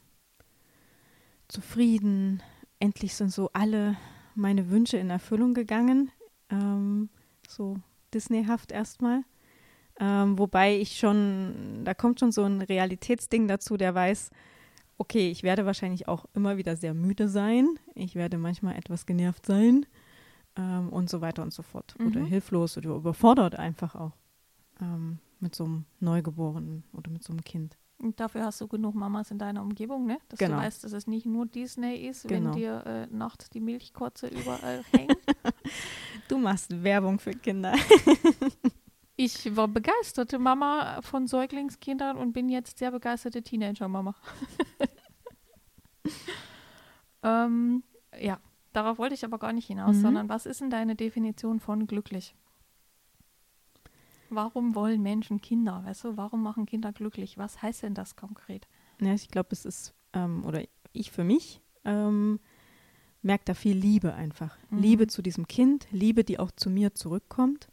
zufrieden. 1.50 2.42
Endlich 2.80 3.16
sind 3.16 3.32
so 3.32 3.50
alle 3.54 3.98
meine 4.36 4.70
Wünsche 4.70 4.98
in 4.98 5.10
Erfüllung 5.10 5.54
gegangen. 5.54 6.12
Ähm, 6.50 7.10
so 7.48 7.78
Disneyhaft 8.14 8.72
erstmal. 8.72 9.24
Ähm, 10.00 10.40
wobei 10.40 10.78
ich 10.78 10.98
schon, 10.98 11.82
da 11.84 11.94
kommt 11.94 12.20
schon 12.20 12.32
so 12.32 12.44
ein 12.44 12.62
Realitätsding 12.62 13.48
dazu, 13.48 13.76
der 13.78 13.94
weiß, 13.94 14.30
okay, 14.98 15.30
ich 15.30 15.44
werde 15.44 15.66
wahrscheinlich 15.66 16.08
auch 16.08 16.26
immer 16.34 16.58
wieder 16.58 16.76
sehr 16.78 16.94
müde 16.94 17.28
sein. 17.28 17.68
Ich 17.96 18.16
werde 18.16 18.38
manchmal 18.38 18.76
etwas 18.78 19.06
genervt 19.06 19.46
sein 19.46 19.86
ähm, 20.58 20.90
und 20.90 21.10
so 21.10 21.20
weiter 21.22 21.42
und 21.44 21.54
so 21.54 21.64
fort. 21.64 21.96
Oder 22.06 22.22
Mhm. 22.22 22.26
hilflos 22.26 22.78
oder 22.78 22.92
überfordert 22.96 23.56
einfach 23.60 23.96
auch 23.96 24.14
ähm, 24.82 25.20
mit 25.42 25.56
so 25.56 25.66
einem 25.66 25.86
Neugeborenen 26.00 26.84
oder 26.94 27.10
mit 27.12 27.24
so 27.24 27.34
einem 27.34 27.44
Kind. 27.44 27.78
Und 27.98 28.18
dafür 28.22 28.46
hast 28.46 28.62
du 28.62 28.68
genug 28.70 28.96
Mamas 28.96 29.30
in 29.32 29.38
deiner 29.40 29.62
Umgebung, 29.62 30.06
ne? 30.06 30.20
Dass 30.30 30.40
Genau. 30.40 30.56
du 30.58 30.64
weißt, 30.64 30.86
dass 30.86 30.94
es 30.94 31.08
nicht 31.08 31.26
nur 31.26 31.46
Disney 31.46 31.96
ist, 32.08 32.26
Genau. 32.28 32.52
wenn 32.54 32.58
dir 32.58 32.86
äh, 32.86 33.08
nachts 33.14 33.50
die 33.50 33.60
Milchkotze 33.60 34.28
überall 34.28 34.82
hängt. 34.94 35.18
Du 36.30 36.38
machst 36.38 36.82
Werbung 36.84 37.20
für 37.20 37.32
Kinder. 37.32 37.74
Ich 39.22 39.54
war 39.58 39.68
begeisterte 39.68 40.40
Mama 40.40 41.02
von 41.02 41.28
Säuglingskindern 41.28 42.16
und 42.16 42.32
bin 42.32 42.48
jetzt 42.48 42.78
sehr 42.78 42.90
begeisterte 42.92 43.44
Teenager-Mama. 43.44 44.16
ähm, 47.24 47.84
ja, 48.18 48.40
darauf 48.72 48.98
wollte 48.98 49.16
ich 49.16 49.26
aber 49.26 49.38
gar 49.38 49.52
nicht 49.52 49.68
hinaus, 49.68 49.98
Mhm. 49.98 50.02
sondern 50.02 50.30
was 50.30 50.46
ist 50.46 50.62
denn 50.62 50.70
deine 50.70 50.96
Definition 50.96 51.60
von 51.60 51.86
glücklich? 51.86 52.34
Warum 54.30 54.74
wollen 54.74 55.02
Menschen 55.02 55.42
Kinder? 55.42 55.84
Weißt 55.86 56.06
du, 56.06 56.16
warum 56.16 56.42
machen 56.42 56.66
Kinder 56.66 56.94
glücklich? 56.94 57.38
Was 57.38 57.62
heißt 57.62 57.84
denn 57.84 57.96
das 57.96 58.16
konkret? 58.16 58.70
Ja, 59.02 59.14
ich 59.14 59.28
glaube, 59.28 59.50
es 59.52 59.66
ist, 59.66 59.94
ähm, 60.14 60.46
oder 60.46 60.64
ich 60.94 61.12
für 61.12 61.26
mich, 61.26 61.60
ähm, 61.84 62.40
merke 63.22 63.44
da 63.44 63.54
viel 63.54 63.76
Liebe 63.76 64.14
einfach. 64.14 64.58
Mhm. 64.70 64.78
Liebe 64.78 65.08
zu 65.08 65.22
diesem 65.22 65.46
Kind, 65.46 65.88
Liebe, 65.92 66.24
die 66.24 66.40
auch 66.40 66.52
zu 66.52 66.70
mir 66.70 66.96
zurückkommt. 66.96 67.68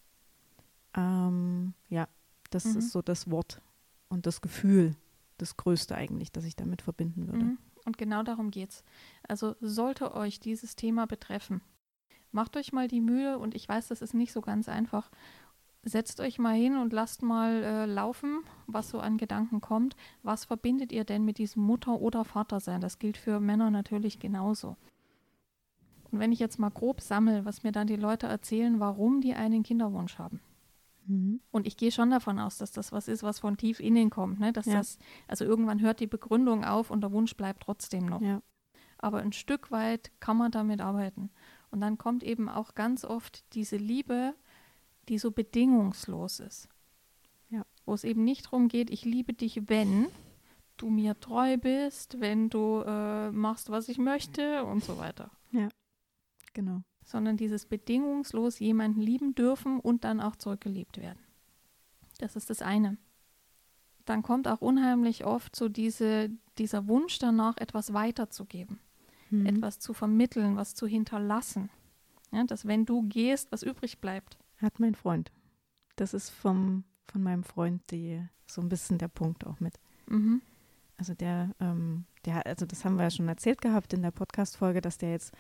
Ähm, 0.97 1.75
ja, 1.89 2.09
das 2.51 2.65
Mhm. 2.65 2.79
ist 2.79 2.91
so 2.91 3.03
das 3.03 3.31
Wort 3.31 3.61
und 4.09 4.27
das 4.27 4.41
Gefühl, 4.41 4.97
das 5.39 5.57
Größte 5.57 5.95
eigentlich, 5.95 6.33
das 6.33 6.45
ich 6.45 6.57
damit 6.57 6.83
verbinden 6.83 7.27
würde. 7.29 7.45
Mhm. 7.45 7.59
Und 7.85 7.99
genau 7.99 8.23
darum 8.23 8.51
geht's. 8.51 8.83
Also 9.29 9.55
sollte 9.61 10.15
euch 10.15 10.41
dieses 10.41 10.75
Thema 10.75 11.07
betreffen, 11.07 11.61
macht 12.33 12.57
euch 12.57 12.73
mal 12.73 12.89
die 12.89 13.01
Mühe 13.01 13.39
und 13.39 13.55
ich 13.55 13.69
weiß, 13.69 13.89
das 13.89 14.03
ist 14.03 14.15
nicht 14.15 14.33
so 14.33 14.41
ganz 14.41 14.69
einfach. 14.69 15.11
Setzt 15.85 16.19
euch 16.19 16.41
mal 16.41 16.57
hin 16.57 16.77
und 16.77 16.93
lasst 16.93 17.23
mal 17.23 17.63
äh, 17.63 17.87
laufen, 17.87 18.41
was 18.67 18.89
so 18.89 18.99
an 18.99 19.19
Gedanken 19.19 19.61
kommt. 19.61 19.95
Was 20.25 20.45
verbindet 20.45 20.91
ihr 20.91 21.05
denn 21.05 21.25
mit 21.25 21.39
diesem 21.39 21.63
Mutter- 21.63 22.01
oder 22.01 22.25
Vatersein? 22.25 22.81
Das 22.81 22.99
gilt 22.99 23.17
für 23.17 23.39
Männer 23.39 23.71
natürlich 23.71 24.19
genauso. 24.19 24.77
Und 26.11 26.19
wenn 26.19 26.33
ich 26.33 26.41
jetzt 26.41 26.59
mal 26.59 26.71
grob 26.71 27.01
sammle, 27.01 27.45
was 27.45 27.63
mir 27.63 27.71
dann 27.71 27.87
die 27.87 27.95
Leute 27.97 28.27
erzählen, 28.27 28.81
warum 28.81 29.21
die 29.21 29.35
einen 29.35 29.63
Kinderwunsch 29.63 30.19
haben. 30.19 30.41
Mhm. 31.07 31.41
Und 31.51 31.67
ich 31.67 31.77
gehe 31.77 31.93
schon 31.93 32.11
davon 32.11 32.39
aus, 32.39 32.59
dass 32.59 32.73
das 32.73 32.93
was 32.93 33.09
ist, 33.09 33.23
was 33.23 33.39
von 33.39 33.57
tief 33.57 33.81
innen 33.81 34.11
kommt. 34.11 34.41
Ne? 34.41 34.53
Dass 34.53 34.67
Ja. 34.67 34.75
das, 34.79 34.99
also 35.29 35.45
irgendwann 35.45 35.81
hört 35.81 36.01
die 36.01 36.07
Begründung 36.07 36.65
auf 36.65 36.91
und 36.91 37.01
der 37.01 37.13
Wunsch 37.13 37.37
bleibt 37.37 37.63
trotzdem 37.63 38.07
noch. 38.07 38.21
Ja. 38.21 38.43
Aber 38.99 39.19
ein 39.19 39.33
Stück 39.33 39.71
weit 39.71 40.11
kann 40.21 40.37
man 40.37 40.51
damit 40.51 40.81
arbeiten. 40.81 41.31
Und 41.71 41.81
dann 41.81 41.99
kommt 41.99 42.23
eben 42.23 42.49
auch 42.49 42.75
ganz 42.75 43.05
oft 43.05 43.45
diese 43.55 43.77
Liebe, 43.77 44.35
die 45.09 45.19
so 45.19 45.31
bedingungslos 45.31 46.41
ist. 46.41 46.69
Ja. 47.51 47.65
Wo 47.85 47.95
es 47.95 48.05
eben 48.05 48.25
nicht 48.25 48.47
darum 48.47 48.69
geht, 48.69 48.91
ich 48.91 49.05
liebe 49.05 49.33
dich, 49.33 49.69
wenn 49.69 50.07
du 50.79 50.91
mir 50.91 51.19
treu 51.21 51.57
bist, 51.57 52.21
wenn 52.21 52.51
du 52.51 52.83
äh, 52.87 53.31
machst, 53.31 53.71
was 53.71 53.89
ich 53.89 53.99
möchte 53.99 54.65
und 54.65 54.83
so 54.85 54.99
weiter. 54.99 55.31
Genau. 56.55 56.83
Sondern 57.07 57.39
dieses 57.39 57.65
bedingungslos 57.65 58.59
jemanden 58.59 59.01
lieben 59.01 59.35
dürfen 59.35 59.81
und 59.81 60.05
dann 60.05 60.21
auch 60.21 60.37
zurückgeliebt 60.37 60.99
werden. 60.99 61.19
Das 62.19 62.37
ist 62.37 62.51
das 62.51 62.61
eine. 62.61 62.99
Dann 64.05 64.23
kommt 64.23 64.47
auch 64.47 64.61
unheimlich 64.61 65.25
oft 65.25 65.57
so 65.57 65.71
diese, 65.71 66.31
dieser 66.59 66.87
Wunsch 66.87 67.19
danach, 67.19 67.57
etwas 67.57 67.95
weiterzugeben 67.95 68.81
Mhm. 69.31 69.47
etwas 69.47 69.79
zu 69.79 69.93
vermitteln, 69.93 70.57
was 70.57 70.75
zu 70.75 70.87
hinterlassen. 70.87 71.71
Ja, 72.33 72.45
dass 72.45 72.67
wenn 72.67 72.87
du 72.87 73.03
gehst, 73.03 73.51
was 73.53 73.63
übrig 73.63 73.99
bleibt. 73.99 74.39
Hat 74.59 74.81
mein 74.81 74.95
Freund. 74.95 75.33
Das 75.97 76.15
ist 76.15 76.31
vom, 76.31 76.85
von 77.07 77.23
meinem 77.23 77.45
Freund 77.45 77.83
die, 77.91 78.23
so 78.47 78.61
ein 78.61 78.69
bisschen 78.69 78.99
der 78.99 79.09
Punkt 79.09 79.47
auch 79.47 79.61
mit. 79.61 79.79
Mhm. 80.07 80.43
Also 80.97 81.15
der, 81.15 81.51
ähm, 81.61 82.05
der, 82.25 82.47
also 82.47 82.67
das 82.67 82.85
haben 82.85 82.97
wir 82.97 83.05
ja 83.05 83.11
schon 83.11 83.29
erzählt 83.29 83.61
gehabt 83.61 83.93
in 83.93 84.03
der 84.03 84.11
Podcast-Folge, 84.11 84.81
dass 84.81 84.99
der 84.99 85.13
jetzt 85.13 85.33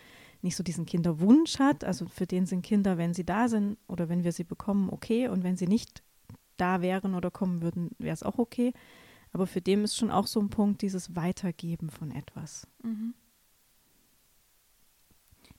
nicht 0.46 0.56
so 0.56 0.62
diesen 0.62 0.86
Kinderwunsch 0.86 1.58
hat. 1.58 1.84
Also 1.84 2.06
für 2.06 2.26
den 2.26 2.46
sind 2.46 2.62
Kinder, 2.62 2.96
wenn 2.96 3.12
sie 3.12 3.24
da 3.24 3.48
sind 3.48 3.76
oder 3.88 4.08
wenn 4.08 4.24
wir 4.24 4.32
sie 4.32 4.44
bekommen, 4.44 4.88
okay. 4.90 5.28
Und 5.28 5.42
wenn 5.44 5.56
sie 5.56 5.66
nicht 5.66 6.02
da 6.56 6.80
wären 6.80 7.14
oder 7.14 7.30
kommen 7.30 7.60
würden, 7.62 7.90
wäre 7.98 8.14
es 8.14 8.22
auch 8.22 8.38
okay. 8.38 8.72
Aber 9.32 9.46
für 9.46 9.60
den 9.60 9.84
ist 9.84 9.96
schon 9.96 10.10
auch 10.10 10.26
so 10.26 10.40
ein 10.40 10.48
Punkt, 10.48 10.80
dieses 10.80 11.14
Weitergeben 11.14 11.90
von 11.90 12.10
etwas. 12.10 12.66
Mhm. 12.82 13.12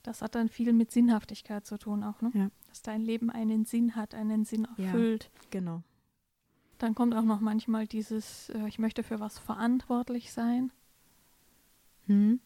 Das 0.03 0.21
hat 0.21 0.35
dann 0.35 0.47
viel 0.47 0.71
mit 0.73 0.89
Sinnhaftigkeit 0.91 1.65
zu 1.65 1.77
tun 1.77 2.03
auch, 2.03 2.21
ne? 2.21 2.31
Ja. 2.33 2.49
Dass 2.69 2.81
dein 2.81 3.01
Leben 3.01 3.29
einen 3.29 3.65
Sinn 3.65 3.95
hat, 3.95 4.15
einen 4.15 4.45
Sinn 4.45 4.65
Ja. 4.77 4.85
erfüllt. 4.85 5.29
Genau. 5.51 5.83
Dann 6.77 6.95
kommt 6.95 7.13
auch 7.13 7.23
noch 7.23 7.41
manchmal 7.41 7.87
dieses, 7.87 8.49
äh, 8.49 8.67
ich 8.67 8.79
möchte 8.79 9.03
für 9.03 9.19
was 9.19 9.37
verantwortlich 9.37 10.31
sein. 10.31 10.71
Hm. 12.05 12.39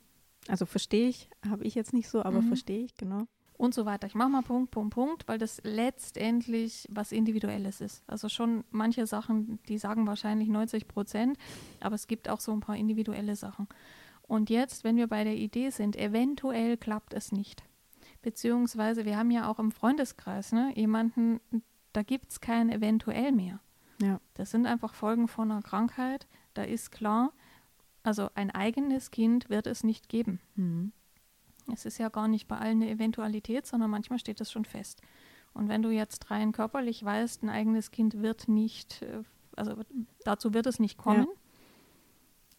Also 0.48 0.66
verstehe 0.66 1.08
ich, 1.10 1.30
habe 1.48 1.64
ich 1.64 1.76
jetzt 1.76 1.94
nicht 1.94 2.10
so, 2.10 2.24
aber 2.24 2.42
Mhm. 2.42 2.48
verstehe 2.48 2.84
ich, 2.84 2.96
genau. 2.96 3.28
und 3.58 3.76
so 3.76 3.86
weiter. 3.86 4.08
Ich 4.08 4.16
mache 4.16 4.30
mal 4.30 4.42
Punkt, 4.42 4.72
Punkt, 4.72 4.94
Punkt, 4.96 5.28
weil 5.28 5.38
das 5.38 5.62
letztendlich 5.64 6.88
was 6.90 7.12
Individuelles 7.12 7.80
ist. 7.80 8.04
Also 8.08 8.28
schon 8.28 8.64
manche 8.72 9.06
Sachen, 9.06 9.60
die 9.68 9.78
sagen 9.78 10.08
wahrscheinlich 10.08 10.50
90 10.50 10.88
Prozent, 10.88 11.38
aber 11.80 11.94
es 11.94 12.08
gibt 12.08 12.28
auch 12.28 12.40
so 12.40 12.52
ein 12.54 12.60
paar 12.60 12.76
individuelle 12.76 13.36
Sachen. 13.36 13.68
Und 14.24 14.50
jetzt, 14.50 14.84
wenn 14.84 14.96
wir 14.98 15.06
bei 15.08 15.24
der 15.24 15.36
Idee 15.36 15.70
sind, 15.70 15.96
eventuell 15.96 16.76
klappt 16.76 17.14
es 17.14 17.32
nicht. 17.32 17.64
Beziehungsweise 18.22 19.06
wir 19.06 19.18
haben 19.18 19.32
ja 19.32 19.48
auch 19.48 19.60
im 19.60 19.72
Freundeskreis 19.72 20.52
ne, 20.52 20.72
jemanden, 20.76 21.40
da 21.94 22.04
gibt 22.04 22.32
es 22.32 22.40
kein 22.42 22.70
eventuell 22.70 23.32
mehr. 23.32 23.60
Ja. 24.02 24.20
Das 24.36 24.52
sind 24.52 24.66
einfach 24.66 24.94
Folgen 24.94 25.28
von 25.28 25.52
einer 25.52 25.62
Krankheit. 25.62 26.28
Da 26.54 26.64
ist 26.64 26.92
klar, 26.92 27.34
also 28.04 28.30
ein 28.36 28.52
eigenes 28.52 29.12
Kind 29.12 29.50
wird 29.50 29.68
es 29.68 29.84
nicht 29.84 30.10
geben. 30.10 30.40
Hm. 30.56 30.92
Es 31.72 31.86
ist 31.86 31.98
ja 31.98 32.10
gar 32.10 32.28
nicht 32.28 32.48
bei 32.48 32.58
allen 32.58 32.82
eine 32.82 32.90
Eventualität, 32.90 33.66
sondern 33.66 33.92
manchmal 33.92 34.20
steht 34.20 34.40
das 34.40 34.52
schon 34.52 34.66
fest. 34.66 35.02
Und 35.54 35.70
wenn 35.70 35.82
du 35.82 35.90
jetzt 35.90 36.32
rein 36.32 36.52
körperlich 36.52 37.04
weißt, 37.04 37.44
ein 37.44 37.50
eigenes 37.50 37.92
Kind 37.92 38.22
wird 38.22 38.48
nicht, 38.48 39.02
äh, 39.02 39.24
also 39.56 39.76
dazu 40.24 40.54
wird 40.54 40.66
es 40.66 40.80
nicht 40.80 40.98
kommen, 40.98 41.28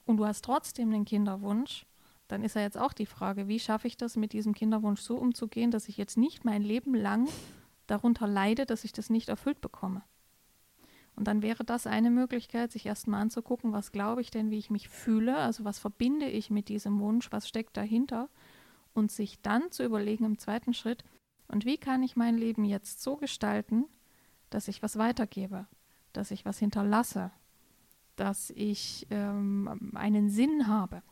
und 0.05 0.17
du 0.17 0.27
hast 0.27 0.45
trotzdem 0.45 0.93
einen 0.93 1.05
Kinderwunsch, 1.05 1.87
dann 2.29 2.43
ist 2.43 2.57
ja 2.57 2.63
jetzt 2.63 2.79
auch 2.79 2.93
die 2.93 3.07
Frage, 3.07 3.49
wie 3.49 3.61
schaffe 3.61 3.87
ich 3.87 3.97
das, 3.97 4.17
mit 4.17 4.33
diesem 4.33 4.55
Kinderwunsch 4.55 5.01
so 5.01 5.17
umzugehen, 5.17 5.71
dass 5.71 5.89
ich 5.89 5.97
jetzt 5.97 6.17
nicht 6.17 6.45
mein 6.45 6.63
Leben 6.63 6.95
lang 6.95 7.29
darunter 7.87 8.27
leide, 8.27 8.67
dass 8.67 8.85
ich 8.85 8.93
das 8.93 9.11
nicht 9.11 9.29
erfüllt 9.29 9.61
bekomme. 9.61 10.03
Und 11.15 11.29
dann 11.29 11.43
wäre 11.43 11.65
das 11.65 11.87
eine 11.87 12.11
Möglichkeit, 12.11 12.73
sich 12.73 12.87
erstmal 12.87 13.21
anzugucken, 13.21 13.73
was 13.73 13.93
glaube 13.93 14.23
ich 14.23 14.31
denn, 14.31 14.51
wie 14.51 14.59
ich 14.59 14.71
mich 14.71 14.89
fühle, 14.89 15.37
also 15.37 15.65
was 15.65 15.79
verbinde 15.79 16.27
ich 16.27 16.51
mit 16.51 16.69
diesem 16.69 17.01
Wunsch, 17.01 17.31
was 17.31 17.49
steckt 17.49 17.77
dahinter? 17.77 18.29
Und 18.95 19.11
sich 19.13 19.41
dann 19.43 19.71
zu 19.71 19.85
überlegen 19.85 20.25
im 20.25 20.39
zweiten 20.39 20.75
Schritt, 20.75 21.05
und 21.53 21.67
wie 21.67 21.77
kann 21.77 22.03
ich 22.03 22.17
mein 22.17 22.39
Leben 22.39 22.65
jetzt 22.65 23.03
so 23.03 23.17
gestalten, 23.17 23.85
dass 24.49 24.69
ich 24.69 24.83
was 24.83 24.97
weitergebe, 24.97 25.67
dass 26.15 26.31
ich 26.31 26.47
was 26.47 26.59
hinterlasse, 26.59 27.31
dass 28.17 28.51
ich 28.51 29.07
ähm, 29.11 29.93
einen 29.95 30.31
Sinn 30.31 30.67
habe. 30.67 31.03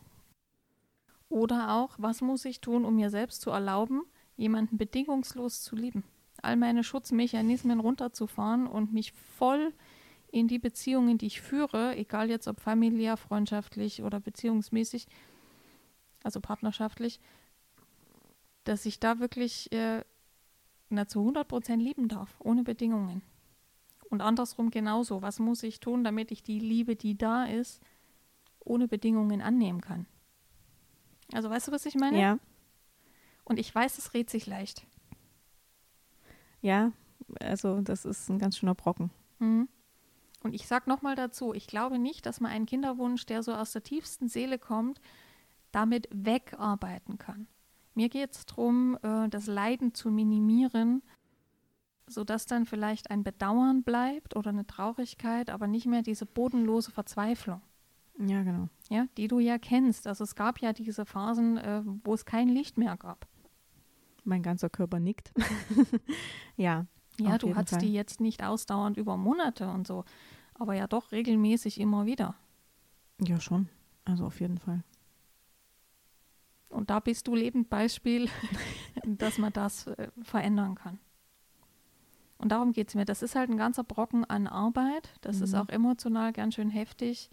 Oder 1.28 1.74
auch, 1.74 1.94
was 1.98 2.22
muss 2.22 2.46
ich 2.46 2.62
tun, 2.62 2.86
um 2.86 2.96
mir 2.96 3.10
selbst 3.10 3.42
zu 3.42 3.50
erlauben, 3.50 4.02
jemanden 4.36 4.78
bedingungslos 4.78 5.62
zu 5.62 5.76
lieben, 5.76 6.04
all 6.44 6.56
meine 6.56 6.84
Schutzmechanismen 6.84 7.80
runterzufahren 7.80 8.66
und 8.66 8.92
mich 8.92 9.12
voll 9.12 9.72
in 10.32 10.48
die 10.48 10.58
Beziehungen, 10.58 11.18
die 11.18 11.26
ich 11.26 11.40
führe, 11.40 11.96
egal 11.96 12.30
jetzt 12.30 12.48
ob 12.48 12.60
familiär, 12.60 13.16
freundschaftlich 13.16 14.02
oder 14.02 14.20
beziehungsmäßig, 14.20 15.06
also 16.22 16.40
partnerschaftlich, 16.40 17.20
dass 18.64 18.86
ich 18.86 19.00
da 19.00 19.18
wirklich 19.18 19.72
äh, 19.72 20.04
na, 20.88 21.08
zu 21.08 21.20
100 21.20 21.48
Prozent 21.48 21.82
lieben 21.82 22.08
darf, 22.08 22.34
ohne 22.40 22.62
Bedingungen. 22.62 23.22
Und 24.10 24.20
andersrum 24.20 24.70
genauso. 24.70 25.22
Was 25.22 25.38
muss 25.38 25.62
ich 25.62 25.80
tun, 25.80 26.04
damit 26.04 26.32
ich 26.32 26.42
die 26.42 26.58
Liebe, 26.58 26.96
die 26.96 27.16
da 27.16 27.44
ist, 27.44 27.80
ohne 28.58 28.88
Bedingungen 28.88 29.40
annehmen 29.40 29.80
kann? 29.80 30.06
Also 31.32 31.48
weißt 31.48 31.68
du, 31.68 31.72
was 31.72 31.86
ich 31.86 31.94
meine? 31.94 32.20
Ja, 32.20 32.38
Und 33.44 33.58
ich 33.58 33.72
weiß, 33.72 33.98
es 33.98 34.14
redet 34.14 34.30
sich 34.30 34.46
leicht. 34.46 34.84
Ja, 36.62 36.92
also 37.40 37.80
das 37.80 38.04
ist 38.04 38.28
ein 38.28 38.38
ganz 38.38 38.56
schöner 38.56 38.74
Brocken. 38.74 39.10
Mhm. 39.38 39.68
Und 40.42 40.54
ich 40.54 40.66
sage 40.66 40.88
nochmal 40.88 41.16
dazu, 41.16 41.52
ich 41.52 41.66
glaube 41.66 41.98
nicht, 41.98 42.24
dass 42.24 42.40
man 42.40 42.50
einen 42.50 42.66
Kinderwunsch, 42.66 43.26
der 43.26 43.42
so 43.42 43.52
aus 43.52 43.72
der 43.72 43.82
tiefsten 43.82 44.28
Seele 44.28 44.58
kommt, 44.58 45.00
damit 45.70 46.08
wegarbeiten 46.12 47.18
kann. 47.18 47.46
Mir 47.94 48.08
geht 48.08 48.34
es 48.34 48.46
darum, 48.46 48.96
äh, 49.02 49.28
das 49.28 49.46
Leiden 49.46 49.94
zu 49.94 50.10
minimieren, 50.10 51.02
sodass 52.06 52.46
dann 52.46 52.66
vielleicht 52.66 53.10
ein 53.10 53.22
Bedauern 53.22 53.82
bleibt 53.82 54.34
oder 54.34 54.50
eine 54.50 54.66
Traurigkeit, 54.66 55.50
aber 55.50 55.66
nicht 55.66 55.86
mehr 55.86 56.02
diese 56.02 56.26
bodenlose 56.26 56.90
Verzweiflung, 56.90 57.60
Ja, 58.18 58.42
genau. 58.42 58.68
ja, 58.88 59.06
die 59.16 59.28
du 59.28 59.38
ja 59.38 59.58
kennst. 59.58 60.06
Also 60.06 60.24
es 60.24 60.34
gab 60.34 60.60
ja 60.60 60.72
diese 60.72 61.04
Phasen, 61.04 61.58
äh, 61.58 61.82
wo 62.04 62.14
es 62.14 62.24
kein 62.24 62.48
Licht 62.48 62.78
mehr 62.78 62.96
gab. 62.96 63.26
Mein 64.30 64.42
ganzer 64.44 64.70
Körper 64.70 65.00
nickt. 65.00 65.32
ja, 66.56 66.86
Ja, 67.18 67.36
du 67.36 67.54
hattest 67.56 67.74
Fall. 67.74 67.80
die 67.80 67.92
jetzt 67.92 68.20
nicht 68.20 68.44
ausdauernd 68.44 68.96
über 68.96 69.16
Monate 69.16 69.68
und 69.68 69.86
so, 69.88 70.04
aber 70.54 70.74
ja 70.74 70.86
doch 70.86 71.10
regelmäßig 71.10 71.80
immer 71.80 72.06
wieder. 72.06 72.36
ja 73.20 73.40
schon. 73.40 73.68
Also 74.04 74.24
auf 74.26 74.40
jeden 74.40 74.58
Fall. 74.58 74.84
Und 76.68 76.90
da 76.90 77.00
bist 77.00 77.26
du 77.26 77.34
lebend 77.34 77.68
Beispiel, 77.68 78.28
dass 79.04 79.36
man 79.38 79.52
das 79.52 79.88
äh, 79.88 80.08
verändern 80.22 80.76
kann. 80.76 81.00
Und 82.38 82.52
darum 82.52 82.70
geht 82.72 82.88
es 82.88 82.94
mir. 82.94 83.04
Das 83.04 83.22
ist 83.22 83.34
halt 83.34 83.50
ein 83.50 83.56
ganzer 83.56 83.82
Brocken 83.82 84.24
an 84.24 84.46
Arbeit. 84.46 85.10
Das 85.22 85.40
ist 85.40 85.52
Mhm. 85.52 85.58
auch 85.58 85.68
emotional 85.70 86.32
ganz 86.32 86.54
schön 86.54 86.70
heftig, 86.70 87.28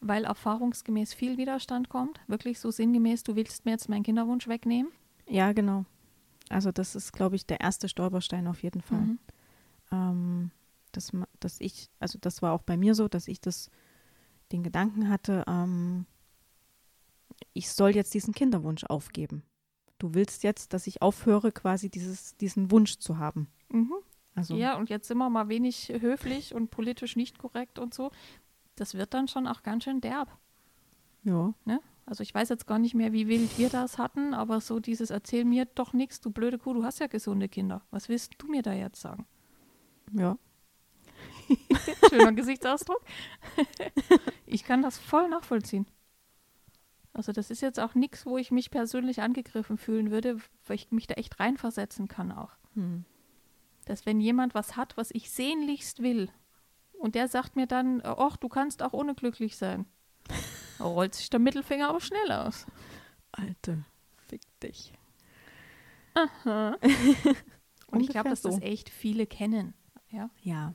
weil 0.00 0.24
erfahrungsgemäß 0.24 1.12
viel 1.12 1.36
Widerstand 1.36 1.90
kommt. 1.90 2.20
Wirklich 2.26 2.58
so 2.58 2.70
sinngemäß, 2.70 3.22
du 3.22 3.36
willst 3.36 3.66
mir 3.66 3.72
jetzt 3.72 3.90
meinen 3.90 4.02
Kinderwunsch 4.02 4.48
wegnehmen. 4.48 4.90
Ja, 5.28 5.52
genau. 5.52 5.84
Also 6.48 6.72
das 6.72 6.94
ist, 6.94 7.12
glaube 7.12 7.36
ich, 7.36 7.46
der 7.46 7.60
erste 7.60 7.88
Stolperstein 7.88 8.46
auf 8.46 8.62
jeden 8.62 8.80
Fall. 8.80 9.00
Mhm. 9.00 9.18
Ähm, 9.92 10.50
dass, 10.92 11.12
dass 11.40 11.60
ich, 11.60 11.90
also 11.98 12.18
das 12.20 12.42
war 12.42 12.52
auch 12.52 12.62
bei 12.62 12.76
mir 12.76 12.94
so, 12.94 13.08
dass 13.08 13.28
ich 13.28 13.40
das, 13.40 13.70
den 14.52 14.62
Gedanken 14.62 15.08
hatte, 15.08 15.44
ähm, 15.46 16.06
ich 17.52 17.70
soll 17.70 17.90
jetzt 17.90 18.14
diesen 18.14 18.34
Kinderwunsch 18.34 18.84
aufgeben. 18.84 19.42
Du 19.98 20.14
willst 20.14 20.42
jetzt, 20.42 20.72
dass 20.72 20.86
ich 20.86 21.02
aufhöre, 21.02 21.52
quasi 21.52 21.90
dieses, 21.90 22.36
diesen 22.36 22.70
Wunsch 22.70 22.98
zu 22.98 23.18
haben. 23.18 23.48
Mhm. 23.70 23.94
Also 24.34 24.56
Ja, 24.56 24.76
und 24.76 24.90
jetzt 24.90 25.08
sind 25.08 25.18
wir 25.18 25.30
mal 25.30 25.48
wenig 25.48 25.88
höflich 25.88 26.54
und 26.54 26.70
politisch 26.70 27.16
nicht 27.16 27.38
korrekt 27.38 27.78
und 27.78 27.94
so. 27.94 28.10
Das 28.74 28.94
wird 28.94 29.14
dann 29.14 29.28
schon 29.28 29.46
auch 29.46 29.62
ganz 29.62 29.84
schön 29.84 30.00
derb. 30.00 30.38
ja. 31.64 31.80
Also 32.06 32.22
ich 32.22 32.32
weiß 32.32 32.48
jetzt 32.48 32.68
gar 32.68 32.78
nicht 32.78 32.94
mehr, 32.94 33.12
wie 33.12 33.26
wild 33.26 33.58
wir 33.58 33.68
das 33.68 33.98
hatten, 33.98 34.32
aber 34.32 34.60
so 34.60 34.78
dieses 34.78 35.10
Erzähl 35.10 35.44
mir 35.44 35.64
doch 35.64 35.92
nichts, 35.92 36.20
du 36.20 36.30
blöde 36.30 36.56
Kuh, 36.56 36.72
du 36.72 36.84
hast 36.84 37.00
ja 37.00 37.08
gesunde 37.08 37.48
Kinder. 37.48 37.82
Was 37.90 38.08
willst 38.08 38.34
du 38.38 38.46
mir 38.46 38.62
da 38.62 38.72
jetzt 38.72 39.00
sagen? 39.00 39.26
ja. 40.12 40.38
Schöner 42.10 42.32
Gesichtsausdruck. 42.32 43.00
ich 44.46 44.64
kann 44.64 44.82
das 44.82 44.98
voll 44.98 45.28
nachvollziehen. 45.28 45.86
Also 47.12 47.32
das 47.32 47.50
ist 47.50 47.62
jetzt 47.62 47.80
auch 47.80 47.94
nichts, 47.94 48.26
wo 48.26 48.36
ich 48.36 48.50
mich 48.50 48.70
persönlich 48.70 49.22
angegriffen 49.22 49.78
fühlen 49.78 50.10
würde, 50.10 50.38
weil 50.66 50.76
ich 50.76 50.90
mich 50.90 51.06
da 51.06 51.14
echt 51.14 51.40
reinversetzen 51.40 52.08
kann 52.08 52.30
auch. 52.30 52.50
Hm. 52.74 53.04
Dass 53.86 54.06
wenn 54.06 54.20
jemand 54.20 54.54
was 54.54 54.76
hat, 54.76 54.96
was 54.96 55.10
ich 55.12 55.30
sehnlichst 55.30 56.02
will, 56.02 56.30
und 56.98 57.14
der 57.14 57.28
sagt 57.28 57.56
mir 57.56 57.66
dann, 57.66 58.02
ach, 58.04 58.36
du 58.36 58.48
kannst 58.48 58.82
auch 58.82 58.92
ohne 58.92 59.14
glücklich 59.14 59.56
sein, 59.56 59.86
rollt 60.80 61.14
sich 61.14 61.30
der 61.30 61.40
Mittelfinger 61.40 61.88
aber 61.88 62.00
schnell 62.00 62.32
aus. 62.32 62.66
Alte, 63.32 63.84
fick 64.28 64.42
dich. 64.60 64.92
Und 67.88 68.00
ich 68.00 68.08
glaube, 68.08 68.30
dass 68.30 68.42
das 68.42 68.56
so. 68.56 68.60
echt 68.60 68.88
viele 68.88 69.26
kennen. 69.26 69.74
Ja. 70.10 70.30
Ja. 70.42 70.74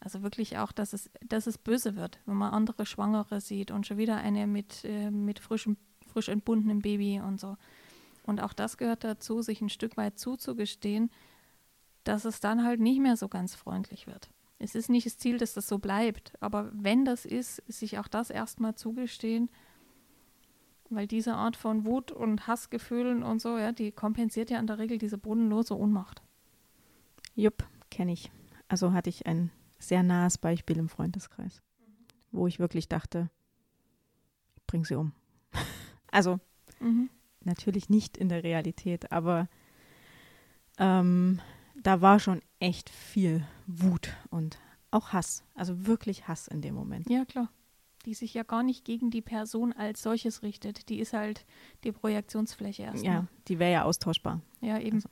Also 0.00 0.22
wirklich 0.22 0.56
auch, 0.56 0.72
dass 0.72 0.94
es, 0.94 1.10
dass 1.26 1.46
es 1.46 1.58
böse 1.58 1.94
wird, 1.94 2.18
wenn 2.24 2.36
man 2.36 2.52
andere 2.52 2.86
Schwangere 2.86 3.40
sieht 3.40 3.70
und 3.70 3.86
schon 3.86 3.98
wieder 3.98 4.16
eine 4.16 4.46
mit, 4.46 4.84
äh, 4.84 5.10
mit 5.10 5.38
frischem, 5.38 5.76
frisch 6.10 6.28
entbundenem 6.28 6.80
Baby 6.80 7.20
und 7.20 7.38
so. 7.38 7.56
Und 8.24 8.40
auch 8.40 8.54
das 8.54 8.78
gehört 8.78 9.04
dazu, 9.04 9.42
sich 9.42 9.60
ein 9.60 9.68
Stück 9.68 9.96
weit 9.98 10.18
zuzugestehen, 10.18 11.10
dass 12.04 12.24
es 12.24 12.40
dann 12.40 12.64
halt 12.64 12.80
nicht 12.80 13.00
mehr 13.00 13.16
so 13.16 13.28
ganz 13.28 13.54
freundlich 13.54 14.06
wird. 14.06 14.30
Es 14.62 14.74
ist 14.74 14.90
nicht 14.90 15.06
das 15.06 15.16
Ziel, 15.16 15.38
dass 15.38 15.54
das 15.54 15.66
so 15.66 15.78
bleibt, 15.78 16.34
aber 16.40 16.70
wenn 16.74 17.06
das 17.06 17.24
ist, 17.24 17.62
sich 17.66 17.98
auch 17.98 18.08
das 18.08 18.28
erstmal 18.28 18.74
zugestehen, 18.74 19.48
weil 20.90 21.06
diese 21.06 21.34
Art 21.34 21.56
von 21.56 21.86
Wut 21.86 22.12
und 22.12 22.46
Hassgefühlen 22.46 23.22
und 23.22 23.40
so, 23.40 23.56
ja, 23.56 23.72
die 23.72 23.90
kompensiert 23.90 24.50
ja 24.50 24.60
in 24.60 24.66
der 24.66 24.78
Regel 24.78 24.98
diese 24.98 25.16
bodenlose 25.16 25.76
Ohnmacht. 25.76 26.22
Jupp, 27.34 27.66
kenne 27.90 28.12
ich. 28.12 28.30
Also 28.68 28.92
hatte 28.92 29.08
ich 29.08 29.26
ein 29.26 29.50
sehr 29.78 30.02
nahes 30.02 30.36
Beispiel 30.36 30.76
im 30.76 30.90
Freundeskreis, 30.90 31.62
wo 32.30 32.46
ich 32.46 32.58
wirklich 32.58 32.86
dachte, 32.86 33.30
ich 34.56 34.66
bring 34.66 34.84
sie 34.84 34.94
um. 34.94 35.12
also 36.10 36.38
Mhm. 36.80 37.08
natürlich 37.44 37.88
nicht 37.88 38.16
in 38.16 38.28
der 38.28 38.42
Realität, 38.42 39.10
aber 39.12 39.48
ähm, 40.78 41.40
da 41.76 42.00
war 42.00 42.18
schon 42.18 42.42
echt 42.60 42.88
viel 42.90 43.44
Wut 43.66 44.14
und 44.30 44.58
auch 44.92 45.12
Hass. 45.12 45.42
Also 45.54 45.86
wirklich 45.86 46.28
Hass 46.28 46.46
in 46.48 46.60
dem 46.62 46.74
Moment. 46.74 47.08
Ja, 47.10 47.24
klar. 47.24 47.48
Die 48.06 48.14
sich 48.14 48.32
ja 48.32 48.44
gar 48.44 48.62
nicht 48.62 48.84
gegen 48.84 49.10
die 49.10 49.20
Person 49.20 49.72
als 49.72 50.02
solches 50.02 50.42
richtet. 50.42 50.88
Die 50.88 51.00
ist 51.00 51.12
halt 51.12 51.44
die 51.84 51.92
Projektionsfläche 51.92 52.84
erstmal. 52.84 53.12
Ja, 53.14 53.26
die 53.48 53.58
wäre 53.58 53.72
ja 53.72 53.84
austauschbar. 53.84 54.40
Ja, 54.60 54.78
eben. 54.78 54.96
Also- 54.96 55.08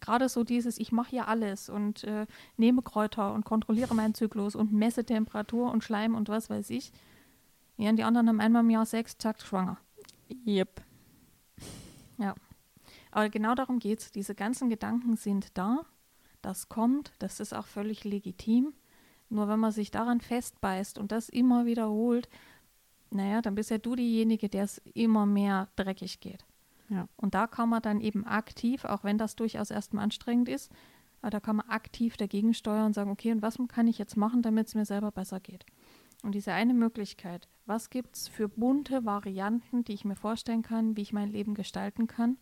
Gerade 0.00 0.28
so 0.30 0.42
dieses, 0.42 0.78
ich 0.78 0.90
mache 0.90 1.14
ja 1.14 1.26
alles 1.26 1.68
und 1.68 2.02
äh, 2.04 2.26
nehme 2.56 2.80
Kräuter 2.80 3.34
und 3.34 3.44
kontrolliere 3.44 3.94
meinen 3.94 4.14
Zyklus 4.14 4.56
und 4.56 4.72
messe 4.72 5.04
Temperatur 5.04 5.70
und 5.70 5.84
Schleim 5.84 6.14
und 6.14 6.30
was 6.30 6.48
weiß 6.48 6.70
ich. 6.70 6.92
Ja, 7.76 7.90
und 7.90 7.96
die 7.96 8.02
anderen 8.04 8.26
haben 8.28 8.40
einmal 8.40 8.62
im 8.62 8.70
Jahr 8.70 8.86
Sex, 8.86 9.18
zack, 9.18 9.42
schwanger. 9.42 9.76
Yep. 10.46 10.82
Aber 13.10 13.28
genau 13.28 13.54
darum 13.54 13.78
geht's. 13.78 14.10
Diese 14.12 14.34
ganzen 14.34 14.70
Gedanken 14.70 15.16
sind 15.16 15.48
da. 15.58 15.80
Das 16.42 16.68
kommt. 16.68 17.12
Das 17.18 17.40
ist 17.40 17.54
auch 17.54 17.66
völlig 17.66 18.04
legitim. 18.04 18.74
Nur 19.28 19.48
wenn 19.48 19.60
man 19.60 19.72
sich 19.72 19.90
daran 19.90 20.20
festbeißt 20.20 20.98
und 20.98 21.12
das 21.12 21.28
immer 21.28 21.64
wiederholt, 21.64 22.28
naja, 23.10 23.40
dann 23.40 23.54
bist 23.54 23.70
ja 23.70 23.78
du 23.78 23.94
diejenige, 23.94 24.48
der 24.48 24.64
es 24.64 24.78
immer 24.94 25.24
mehr 25.24 25.68
dreckig 25.76 26.20
geht. 26.20 26.44
Ja. 26.88 27.08
Und 27.16 27.34
da 27.34 27.46
kann 27.46 27.68
man 27.68 27.80
dann 27.80 28.00
eben 28.00 28.26
aktiv, 28.26 28.84
auch 28.84 29.04
wenn 29.04 29.16
das 29.16 29.36
durchaus 29.36 29.70
erstmal 29.70 30.04
anstrengend 30.04 30.48
ist, 30.48 30.70
aber 31.22 31.30
da 31.30 31.40
kann 31.40 31.56
man 31.56 31.68
aktiv 31.68 32.16
dagegen 32.16 32.52
steuern 32.52 32.86
und 32.86 32.94
sagen, 32.94 33.10
okay, 33.10 33.32
und 33.32 33.42
was 33.42 33.58
kann 33.68 33.86
ich 33.86 33.96
jetzt 33.96 34.16
machen, 34.16 34.42
damit 34.42 34.66
es 34.66 34.74
mir 34.74 34.84
selber 34.84 35.12
besser 35.12 35.40
geht? 35.40 35.64
Und 36.22 36.34
diese 36.34 36.52
eine 36.52 36.74
Möglichkeit, 36.74 37.48
was 37.64 37.90
gibt 37.90 38.16
es 38.16 38.28
für 38.28 38.48
bunte 38.48 39.04
Varianten, 39.04 39.84
die 39.84 39.92
ich 39.92 40.04
mir 40.04 40.16
vorstellen 40.16 40.62
kann, 40.62 40.96
wie 40.96 41.02
ich 41.02 41.12
mein 41.12 41.30
Leben 41.30 41.54
gestalten 41.54 42.06
kann, 42.06 42.38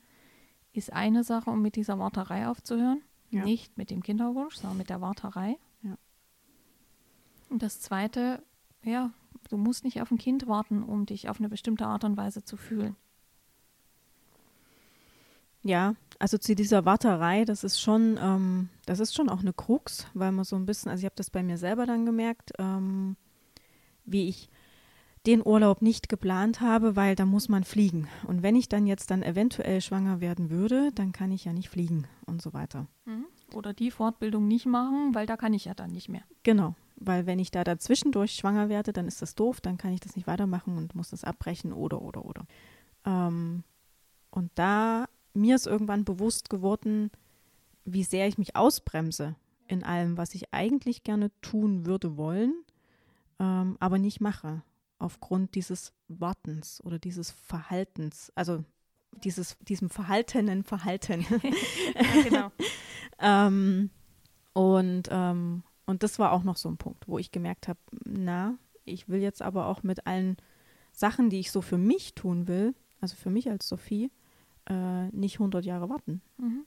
ist 0.72 0.92
eine 0.92 1.24
Sache, 1.24 1.50
um 1.50 1.62
mit 1.62 1.76
dieser 1.76 1.98
Warterei 1.98 2.48
aufzuhören. 2.48 3.02
Ja. 3.30 3.44
Nicht 3.44 3.78
mit 3.78 3.90
dem 3.90 4.02
Kinderwunsch, 4.02 4.56
sondern 4.56 4.78
mit 4.78 4.90
der 4.90 5.00
Warterei. 5.00 5.56
Ja. 5.82 5.96
Und 7.48 7.62
das 7.62 7.80
Zweite, 7.80 8.42
ja, 8.82 9.10
du 9.48 9.56
musst 9.56 9.84
nicht 9.84 10.02
auf 10.02 10.10
ein 10.10 10.18
Kind 10.18 10.46
warten, 10.48 10.82
um 10.82 11.06
dich 11.06 11.28
auf 11.28 11.38
eine 11.38 11.48
bestimmte 11.48 11.86
Art 11.86 12.04
und 12.04 12.16
Weise 12.16 12.44
zu 12.44 12.56
fühlen. 12.56 12.96
Ja, 15.62 15.94
also 16.18 16.38
zu 16.38 16.54
dieser 16.54 16.86
Warterei, 16.86 17.44
das 17.44 17.64
ist 17.64 17.80
schon, 17.80 18.18
ähm, 18.20 18.68
das 18.86 18.98
ist 18.98 19.14
schon 19.14 19.28
auch 19.28 19.40
eine 19.40 19.52
Krux, 19.52 20.06
weil 20.14 20.32
man 20.32 20.44
so 20.44 20.56
ein 20.56 20.64
bisschen, 20.64 20.90
also 20.90 21.00
ich 21.00 21.04
habe 21.04 21.16
das 21.16 21.30
bei 21.30 21.42
mir 21.42 21.58
selber 21.58 21.86
dann 21.86 22.06
gemerkt, 22.06 22.52
ähm, 22.58 23.16
wie 24.04 24.28
ich 24.28 24.48
den 25.26 25.44
Urlaub 25.44 25.82
nicht 25.82 26.08
geplant 26.08 26.60
habe, 26.60 26.96
weil 26.96 27.14
da 27.14 27.26
muss 27.26 27.48
man 27.48 27.64
fliegen. 27.64 28.08
Und 28.26 28.42
wenn 28.42 28.56
ich 28.56 28.68
dann 28.68 28.86
jetzt 28.86 29.10
dann 29.10 29.22
eventuell 29.22 29.80
schwanger 29.80 30.20
werden 30.20 30.50
würde, 30.50 30.92
dann 30.94 31.12
kann 31.12 31.30
ich 31.30 31.44
ja 31.44 31.52
nicht 31.52 31.68
fliegen 31.68 32.06
und 32.26 32.40
so 32.40 32.52
weiter. 32.54 32.86
Oder 33.54 33.74
die 33.74 33.90
Fortbildung 33.90 34.48
nicht 34.48 34.66
machen, 34.66 35.14
weil 35.14 35.26
da 35.26 35.36
kann 35.36 35.52
ich 35.52 35.66
ja 35.66 35.74
dann 35.74 35.90
nicht 35.90 36.08
mehr. 36.08 36.22
Genau, 36.42 36.74
weil 36.96 37.26
wenn 37.26 37.38
ich 37.38 37.50
da 37.50 37.64
dazwischendurch 37.64 38.32
schwanger 38.32 38.68
werde, 38.68 38.92
dann 38.92 39.06
ist 39.06 39.20
das 39.20 39.34
doof, 39.34 39.60
dann 39.60 39.76
kann 39.76 39.92
ich 39.92 40.00
das 40.00 40.16
nicht 40.16 40.26
weitermachen 40.26 40.78
und 40.78 40.94
muss 40.94 41.10
das 41.10 41.24
abbrechen 41.24 41.72
oder, 41.72 42.00
oder, 42.00 42.24
oder. 42.24 42.46
Ähm, 43.04 43.64
und 44.30 44.50
da, 44.54 45.06
mir 45.34 45.56
ist 45.56 45.66
irgendwann 45.66 46.04
bewusst 46.04 46.48
geworden, 46.48 47.10
wie 47.84 48.04
sehr 48.04 48.26
ich 48.26 48.38
mich 48.38 48.56
ausbremse 48.56 49.34
in 49.66 49.84
allem, 49.84 50.16
was 50.16 50.34
ich 50.34 50.52
eigentlich 50.52 51.02
gerne 51.02 51.30
tun 51.42 51.84
würde 51.84 52.16
wollen, 52.16 52.54
ähm, 53.38 53.76
aber 53.80 53.98
nicht 53.98 54.20
mache, 54.20 54.62
aufgrund 55.00 55.54
dieses 55.54 55.92
Wartens 56.08 56.80
oder 56.84 56.98
dieses 56.98 57.30
Verhaltens, 57.30 58.30
also 58.36 58.64
dieses, 59.24 59.58
diesem 59.60 59.90
verhaltenen 59.90 60.62
Verhalten. 60.62 61.26
Ja, 61.94 62.22
genau. 62.22 62.52
Ähm, 63.22 63.90
und, 64.54 65.08
ähm, 65.10 65.62
und 65.84 66.02
das 66.02 66.18
war 66.18 66.32
auch 66.32 66.42
noch 66.42 66.56
so 66.56 66.70
ein 66.70 66.78
Punkt, 66.78 67.06
wo 67.06 67.18
ich 67.18 67.32
gemerkt 67.32 67.68
habe, 67.68 67.78
na, 68.06 68.56
ich 68.86 69.10
will 69.10 69.20
jetzt 69.20 69.42
aber 69.42 69.66
auch 69.66 69.82
mit 69.82 70.06
allen 70.06 70.38
Sachen, 70.92 71.28
die 71.28 71.38
ich 71.38 71.50
so 71.52 71.60
für 71.60 71.76
mich 71.76 72.14
tun 72.14 72.48
will, 72.48 72.74
also 72.98 73.16
für 73.16 73.28
mich 73.28 73.50
als 73.50 73.68
Sophie, 73.68 74.10
äh, 74.70 75.08
nicht 75.08 75.34
100 75.34 75.66
Jahre 75.66 75.90
warten. 75.90 76.22
Mhm. 76.38 76.64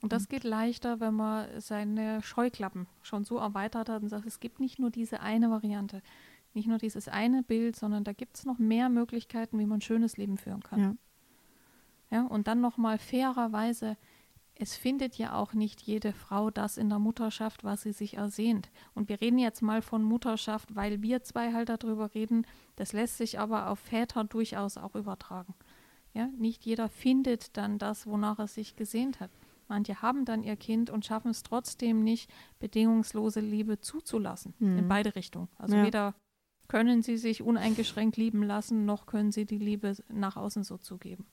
Und 0.00 0.12
das 0.12 0.28
geht 0.28 0.44
leichter, 0.44 1.00
wenn 1.00 1.14
man 1.14 1.60
seine 1.60 2.22
Scheuklappen 2.22 2.86
schon 3.02 3.24
so 3.24 3.36
erweitert 3.36 3.88
hat 3.88 4.02
und 4.02 4.08
sagt, 4.08 4.26
es 4.26 4.40
gibt 4.40 4.60
nicht 4.60 4.78
nur 4.78 4.90
diese 4.90 5.20
eine 5.20 5.50
Variante, 5.50 6.02
nicht 6.54 6.66
nur 6.68 6.78
dieses 6.78 7.08
eine 7.08 7.42
Bild, 7.42 7.76
sondern 7.76 8.04
da 8.04 8.12
gibt 8.12 8.36
es 8.36 8.44
noch 8.46 8.58
mehr 8.58 8.88
Möglichkeiten, 8.88 9.58
wie 9.58 9.66
man 9.66 9.78
ein 9.78 9.82
schönes 9.82 10.16
Leben 10.16 10.36
führen 10.38 10.62
kann. 10.62 10.80
Ja. 10.80 10.94
Ja, 12.10 12.22
und 12.26 12.48
dann 12.48 12.60
nochmal 12.60 12.98
fairerweise, 12.98 13.96
es 14.54 14.74
findet 14.74 15.16
ja 15.16 15.34
auch 15.34 15.52
nicht 15.52 15.82
jede 15.82 16.12
Frau 16.12 16.50
das 16.50 16.78
in 16.78 16.88
der 16.88 16.98
Mutterschaft, 16.98 17.64
was 17.64 17.82
sie 17.82 17.92
sich 17.92 18.14
ersehnt. 18.16 18.70
Und 18.94 19.08
wir 19.08 19.20
reden 19.20 19.38
jetzt 19.38 19.60
mal 19.62 19.82
von 19.82 20.02
Mutterschaft, 20.02 20.74
weil 20.74 21.02
wir 21.02 21.22
zwei 21.22 21.52
halt 21.52 21.68
darüber 21.68 22.14
reden. 22.14 22.46
Das 22.76 22.92
lässt 22.92 23.18
sich 23.18 23.38
aber 23.38 23.68
auf 23.68 23.78
Väter 23.78 24.24
durchaus 24.24 24.78
auch 24.78 24.94
übertragen. 24.94 25.54
Ja, 26.14 26.26
nicht 26.38 26.64
jeder 26.64 26.88
findet 26.88 27.56
dann 27.56 27.78
das, 27.78 28.06
wonach 28.06 28.38
er 28.38 28.48
sich 28.48 28.74
gesehnt 28.74 29.20
hat. 29.20 29.30
Manche 29.68 30.00
haben 30.00 30.24
dann 30.24 30.42
ihr 30.42 30.56
Kind 30.56 30.88
und 30.88 31.04
schaffen 31.04 31.30
es 31.30 31.42
trotzdem 31.42 32.02
nicht, 32.02 32.30
bedingungslose 32.58 33.40
Liebe 33.40 33.80
zuzulassen. 33.80 34.54
In 34.60 34.84
Mhm. 34.84 34.88
beide 34.88 35.14
Richtungen. 35.14 35.48
Also 35.58 35.76
Ja. 35.76 35.84
weder 35.84 36.14
können 36.68 37.02
sie 37.02 37.16
sich 37.16 37.42
uneingeschränkt 37.42 38.16
lieben 38.16 38.42
lassen, 38.42 38.84
noch 38.84 39.06
können 39.06 39.32
sie 39.32 39.46
die 39.46 39.58
Liebe 39.58 39.96
nach 40.08 40.36
außen 40.36 40.64
so 40.64 40.76
zugeben. 40.76 41.26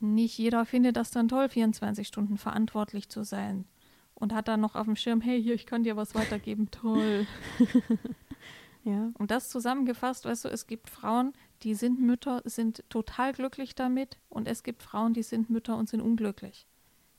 Nicht 0.00 0.36
jeder 0.38 0.66
findet 0.66 0.96
das 0.96 1.10
dann 1.10 1.28
toll, 1.28 1.48
24 1.48 2.06
Stunden 2.06 2.36
verantwortlich 2.36 3.08
zu 3.08 3.24
sein 3.24 3.64
und 4.14 4.34
hat 4.34 4.48
dann 4.48 4.60
noch 4.60 4.74
auf 4.74 4.86
dem 4.86 4.96
Schirm, 4.96 5.20
hey, 5.20 5.42
hier, 5.42 5.54
ich 5.54 5.66
kann 5.66 5.84
dir 5.84 5.96
was 5.96 6.14
weitergeben, 6.14 6.70
toll. 6.70 7.26
Ja. 8.84 9.12
Und 9.18 9.30
das 9.30 9.48
zusammengefasst, 9.48 10.24
weißt 10.24 10.44
du, 10.44 10.48
es 10.48 10.66
gibt 10.66 10.90
Frauen, 10.90 11.32
die 11.62 11.74
sind 11.74 12.00
Mütter, 12.00 12.42
sind 12.44 12.82
total 12.88 13.32
glücklich 13.32 13.74
damit 13.74 14.18
und 14.28 14.48
es 14.48 14.62
gibt 14.62 14.82
Frauen, 14.82 15.14
die 15.14 15.22
sind 15.22 15.50
Mütter 15.50 15.76
und 15.76 15.88
sind 15.88 16.00
unglücklich. 16.00 16.66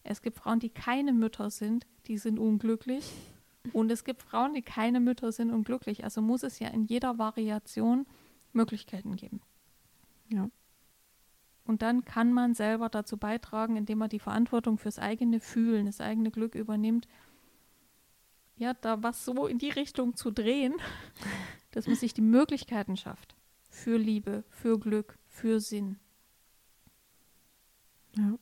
Es 0.03 0.21
gibt 0.21 0.37
Frauen, 0.37 0.59
die 0.59 0.69
keine 0.69 1.13
Mütter 1.13 1.49
sind, 1.49 1.87
die 2.07 2.17
sind 2.17 2.37
unglücklich. 2.37 3.09
Und 3.71 3.91
es 3.91 4.03
gibt 4.03 4.21
Frauen, 4.21 4.53
die 4.53 4.61
keine 4.61 4.99
Mütter 4.99 5.31
sind 5.31 5.51
und 5.51 5.63
glücklich. 5.63 6.03
Also 6.03 6.21
muss 6.21 6.43
es 6.43 6.59
ja 6.59 6.67
in 6.67 6.83
jeder 6.83 7.17
Variation 7.17 8.05
Möglichkeiten 8.51 9.15
geben. 9.15 9.41
Ja. 10.29 10.49
Und 11.65 11.81
dann 11.81 12.03
kann 12.03 12.33
man 12.33 12.53
selber 12.53 12.89
dazu 12.89 13.17
beitragen, 13.17 13.77
indem 13.77 13.99
man 13.99 14.09
die 14.09 14.19
Verantwortung 14.19 14.77
fürs 14.77 14.99
eigene 14.99 15.39
Fühlen, 15.39 15.85
das 15.85 16.01
eigene 16.01 16.29
Glück 16.29 16.55
übernimmt, 16.55 17.07
ja, 18.57 18.73
da 18.73 19.01
was 19.01 19.25
so 19.25 19.47
in 19.47 19.57
die 19.59 19.69
Richtung 19.69 20.15
zu 20.15 20.29
drehen, 20.29 20.75
dass 21.71 21.87
man 21.87 21.95
sich 21.95 22.13
die 22.13 22.21
Möglichkeiten 22.21 22.97
schafft 22.97 23.35
für 23.69 23.97
Liebe, 23.97 24.43
für 24.49 24.77
Glück, 24.77 25.17
für 25.25 25.59
Sinn. 25.59 25.99
Ja. 28.15 28.37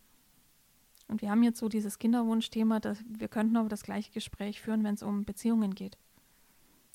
Und 1.12 1.22
wir 1.22 1.30
haben 1.30 1.44
jetzt 1.44 1.60
so 1.60 1.68
dieses 1.68 2.00
Kinderwunschthema, 2.00 2.80
dass 2.80 3.04
wir 3.06 3.28
könnten 3.28 3.58
aber 3.58 3.68
das 3.68 3.84
gleiche 3.84 4.14
Gespräch 4.14 4.62
führen, 4.62 4.86
wenn 4.86 4.96
es 4.96 5.04
um 5.04 5.26
Beziehungen 5.26 5.76
geht. 5.76 5.98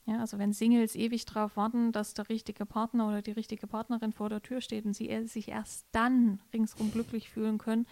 Ja, 0.06 0.20
also 0.20 0.38
wenn 0.38 0.54
Singles 0.54 0.94
ewig 0.94 1.26
darauf 1.26 1.58
warten, 1.58 1.92
dass 1.92 2.14
der 2.14 2.30
richtige 2.30 2.64
Partner 2.64 3.08
oder 3.08 3.20
die 3.20 3.32
richtige 3.32 3.66
Partnerin 3.66 4.14
vor 4.14 4.30
der 4.30 4.40
Tür 4.40 4.62
steht 4.62 4.86
und 4.86 4.94
sie 4.94 5.26
sich 5.26 5.48
erst 5.48 5.84
dann 5.92 6.40
ringsum 6.54 6.92
glücklich 6.92 7.28
fühlen 7.28 7.58
können, 7.58 7.86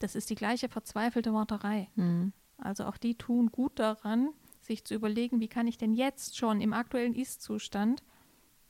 das 0.00 0.14
ist 0.14 0.28
die 0.28 0.34
gleiche 0.34 0.68
verzweifelte 0.68 1.32
Warterei. 1.32 1.88
Mhm. 1.94 2.34
Also 2.58 2.84
auch 2.84 2.98
die 2.98 3.14
tun 3.14 3.50
gut 3.50 3.78
daran, 3.78 4.28
sich 4.60 4.84
zu 4.84 4.94
überlegen, 4.94 5.40
wie 5.40 5.48
kann 5.48 5.66
ich 5.66 5.78
denn 5.78 5.94
jetzt 5.94 6.36
schon 6.36 6.60
im 6.60 6.74
aktuellen 6.74 7.14
Ist-Zustand 7.14 8.02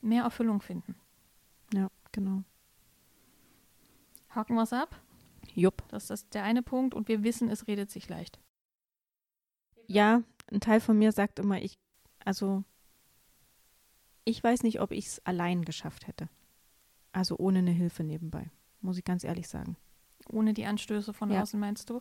mehr 0.01 0.23
Erfüllung 0.23 0.61
finden. 0.61 0.95
Ja, 1.75 1.91
genau. 2.13 2.45
Haken 4.29 4.55
wir 4.55 4.63
es 4.63 4.73
ab. 4.73 4.95
Jupp. 5.55 5.83
Das 5.89 6.11
ist 6.11 6.35
der 6.35 6.45
eine 6.45 6.63
Punkt 6.63 6.95
und 6.95 7.09
wir 7.09 7.23
wissen, 7.23 7.49
es 7.49 7.67
redet 7.67 7.91
sich 7.91 8.09
leicht. 8.09 8.39
Ja, 9.87 10.23
ein 10.53 10.61
Teil 10.61 10.81
von 10.81 10.99
mir 10.99 11.13
sagt 11.13 11.39
immer, 11.39 11.61
ich, 11.61 11.79
also 12.25 12.65
ich 14.25 14.43
weiß 14.43 14.63
nicht, 14.63 14.81
ob 14.81 14.93
ich 14.93 15.07
es 15.07 15.27
allein 15.27 15.65
geschafft 15.65 16.07
hätte. 16.07 16.29
Also 17.13 17.37
ohne 17.39 17.59
eine 17.59 17.73
Hilfe 17.73 18.05
nebenbei, 18.05 18.51
muss 18.81 18.99
ich 18.99 19.05
ganz 19.05 19.25
ehrlich 19.25 19.49
sagen. 19.49 19.77
Ohne 20.29 20.55
die 20.55 20.67
Anstöße 20.67 21.13
von 21.13 21.31
Ja. 21.31 21.43
außen, 21.43 21.59
meinst 21.59 21.91
du? 21.91 22.01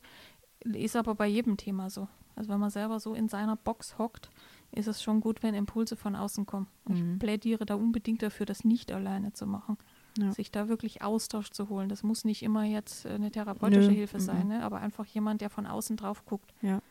Ist 0.60 0.96
aber 0.96 1.16
bei 1.16 1.26
jedem 1.26 1.58
Thema 1.58 1.90
so. 1.90 2.08
Also 2.36 2.50
wenn 2.50 2.60
man 2.60 2.70
selber 2.70 3.00
so 3.00 3.16
in 3.16 3.28
seiner 3.28 3.56
Box 3.56 3.98
hockt, 3.98 4.30
ist 4.72 4.88
es 4.88 5.02
schon 5.02 5.20
gut, 5.20 5.42
wenn 5.42 5.56
Impulse 5.56 5.96
von 5.96 6.16
außen 6.16 6.46
kommen. 6.46 6.68
Mhm. 6.88 7.14
Ich 7.14 7.20
plädiere 7.20 7.66
da 7.66 7.76
unbedingt 7.76 8.22
dafür, 8.22 8.46
das 8.46 8.64
nicht 8.64 8.92
alleine 8.92 9.34
zu 9.34 9.48
machen. 9.48 9.78
Ja. 10.22 10.32
Sich 10.32 10.52
da 10.52 10.68
wirklich 10.68 11.02
Austausch 11.02 11.52
zu 11.52 11.70
holen. 11.70 11.90
Das 11.90 12.04
muss 12.04 12.26
nicht 12.26 12.44
immer 12.44 12.64
jetzt 12.64 13.06
äh, 13.06 13.10
eine 13.10 13.32
therapeutische 13.32 13.90
Nö, 13.90 13.96
Hilfe 13.96 14.20
sein, 14.20 14.44
mhm. 14.44 14.54
ne? 14.54 14.64
aber 14.64 14.80
einfach 14.80 15.06
jemand, 15.06 15.42
der 15.42 15.50
von 15.50 15.66
außen 15.66 15.98
drauf 15.98 16.26
guckt. 16.26 16.54
Ja. 16.62 16.82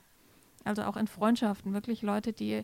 Also 0.65 0.83
auch 0.83 0.97
in 0.97 1.07
Freundschaften, 1.07 1.73
wirklich 1.73 2.03
Leute, 2.03 2.33
die, 2.33 2.63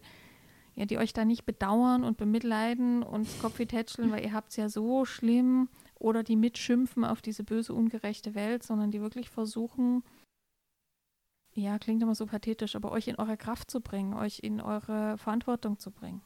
ja, 0.74 0.84
die 0.84 0.98
euch 0.98 1.12
da 1.12 1.24
nicht 1.24 1.44
bedauern 1.44 2.04
und 2.04 2.16
bemitleiden 2.16 3.02
und 3.02 3.28
Kopf 3.40 3.58
tätscheln, 3.58 4.10
weil 4.10 4.24
ihr 4.24 4.32
habt 4.32 4.50
es 4.50 4.56
ja 4.56 4.68
so 4.68 5.04
schlimm 5.04 5.68
oder 5.98 6.22
die 6.22 6.36
mitschimpfen 6.36 7.04
auf 7.04 7.22
diese 7.22 7.44
böse, 7.44 7.72
ungerechte 7.72 8.34
Welt, 8.34 8.62
sondern 8.62 8.90
die 8.90 9.00
wirklich 9.00 9.30
versuchen, 9.30 10.02
ja, 11.54 11.78
klingt 11.78 12.02
immer 12.02 12.14
so 12.14 12.26
pathetisch, 12.26 12.74
aber 12.74 12.90
euch 12.90 13.06
in 13.06 13.16
eure 13.16 13.36
Kraft 13.36 13.70
zu 13.70 13.80
bringen, 13.80 14.14
euch 14.14 14.40
in 14.40 14.60
eure 14.60 15.16
Verantwortung 15.18 15.78
zu 15.78 15.90
bringen. 15.92 16.20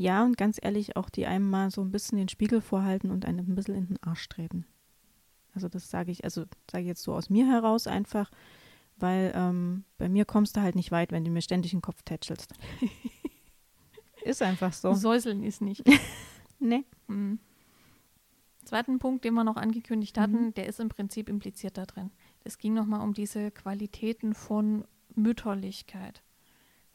Ja, 0.00 0.24
und 0.24 0.38
ganz 0.38 0.58
ehrlich, 0.62 0.96
auch 0.96 1.10
die 1.10 1.26
einem 1.26 1.50
mal 1.50 1.70
so 1.70 1.82
ein 1.82 1.90
bisschen 1.92 2.16
den 2.16 2.28
Spiegel 2.30 2.62
vorhalten 2.62 3.10
und 3.10 3.26
einem 3.26 3.46
ein 3.50 3.54
bisschen 3.54 3.74
in 3.74 3.86
den 3.88 4.02
Arsch 4.02 4.26
treten. 4.30 4.64
Also 5.54 5.68
das 5.68 5.90
sage 5.90 6.10
ich, 6.10 6.24
also 6.24 6.46
sage 6.70 6.82
ich 6.84 6.88
jetzt 6.88 7.02
so 7.02 7.12
aus 7.12 7.28
mir 7.28 7.46
heraus 7.46 7.86
einfach, 7.86 8.30
weil 8.96 9.30
ähm, 9.34 9.84
bei 9.98 10.08
mir 10.08 10.24
kommst 10.24 10.56
du 10.56 10.62
halt 10.62 10.74
nicht 10.74 10.90
weit, 10.90 11.12
wenn 11.12 11.24
du 11.24 11.30
mir 11.30 11.42
ständig 11.42 11.72
den 11.72 11.82
Kopf 11.82 12.02
tätschelst. 12.02 12.54
Ist 14.24 14.42
einfach 14.42 14.72
so. 14.72 14.94
Säuseln 14.94 15.42
ist 15.42 15.60
nicht. 15.62 15.82
Nee. 16.62 16.84
Mhm. 17.06 17.38
Zweiten 18.66 18.98
Punkt, 18.98 19.24
den 19.24 19.32
wir 19.32 19.44
noch 19.44 19.56
angekündigt 19.56 20.18
hatten, 20.18 20.48
Mhm. 20.48 20.54
der 20.54 20.66
ist 20.66 20.78
im 20.78 20.90
Prinzip 20.90 21.30
impliziert 21.30 21.78
da 21.78 21.86
drin. 21.86 22.10
Es 22.44 22.58
ging 22.58 22.74
nochmal 22.74 23.00
um 23.00 23.14
diese 23.14 23.50
Qualitäten 23.50 24.34
von 24.34 24.84
Mütterlichkeit. 25.14 26.22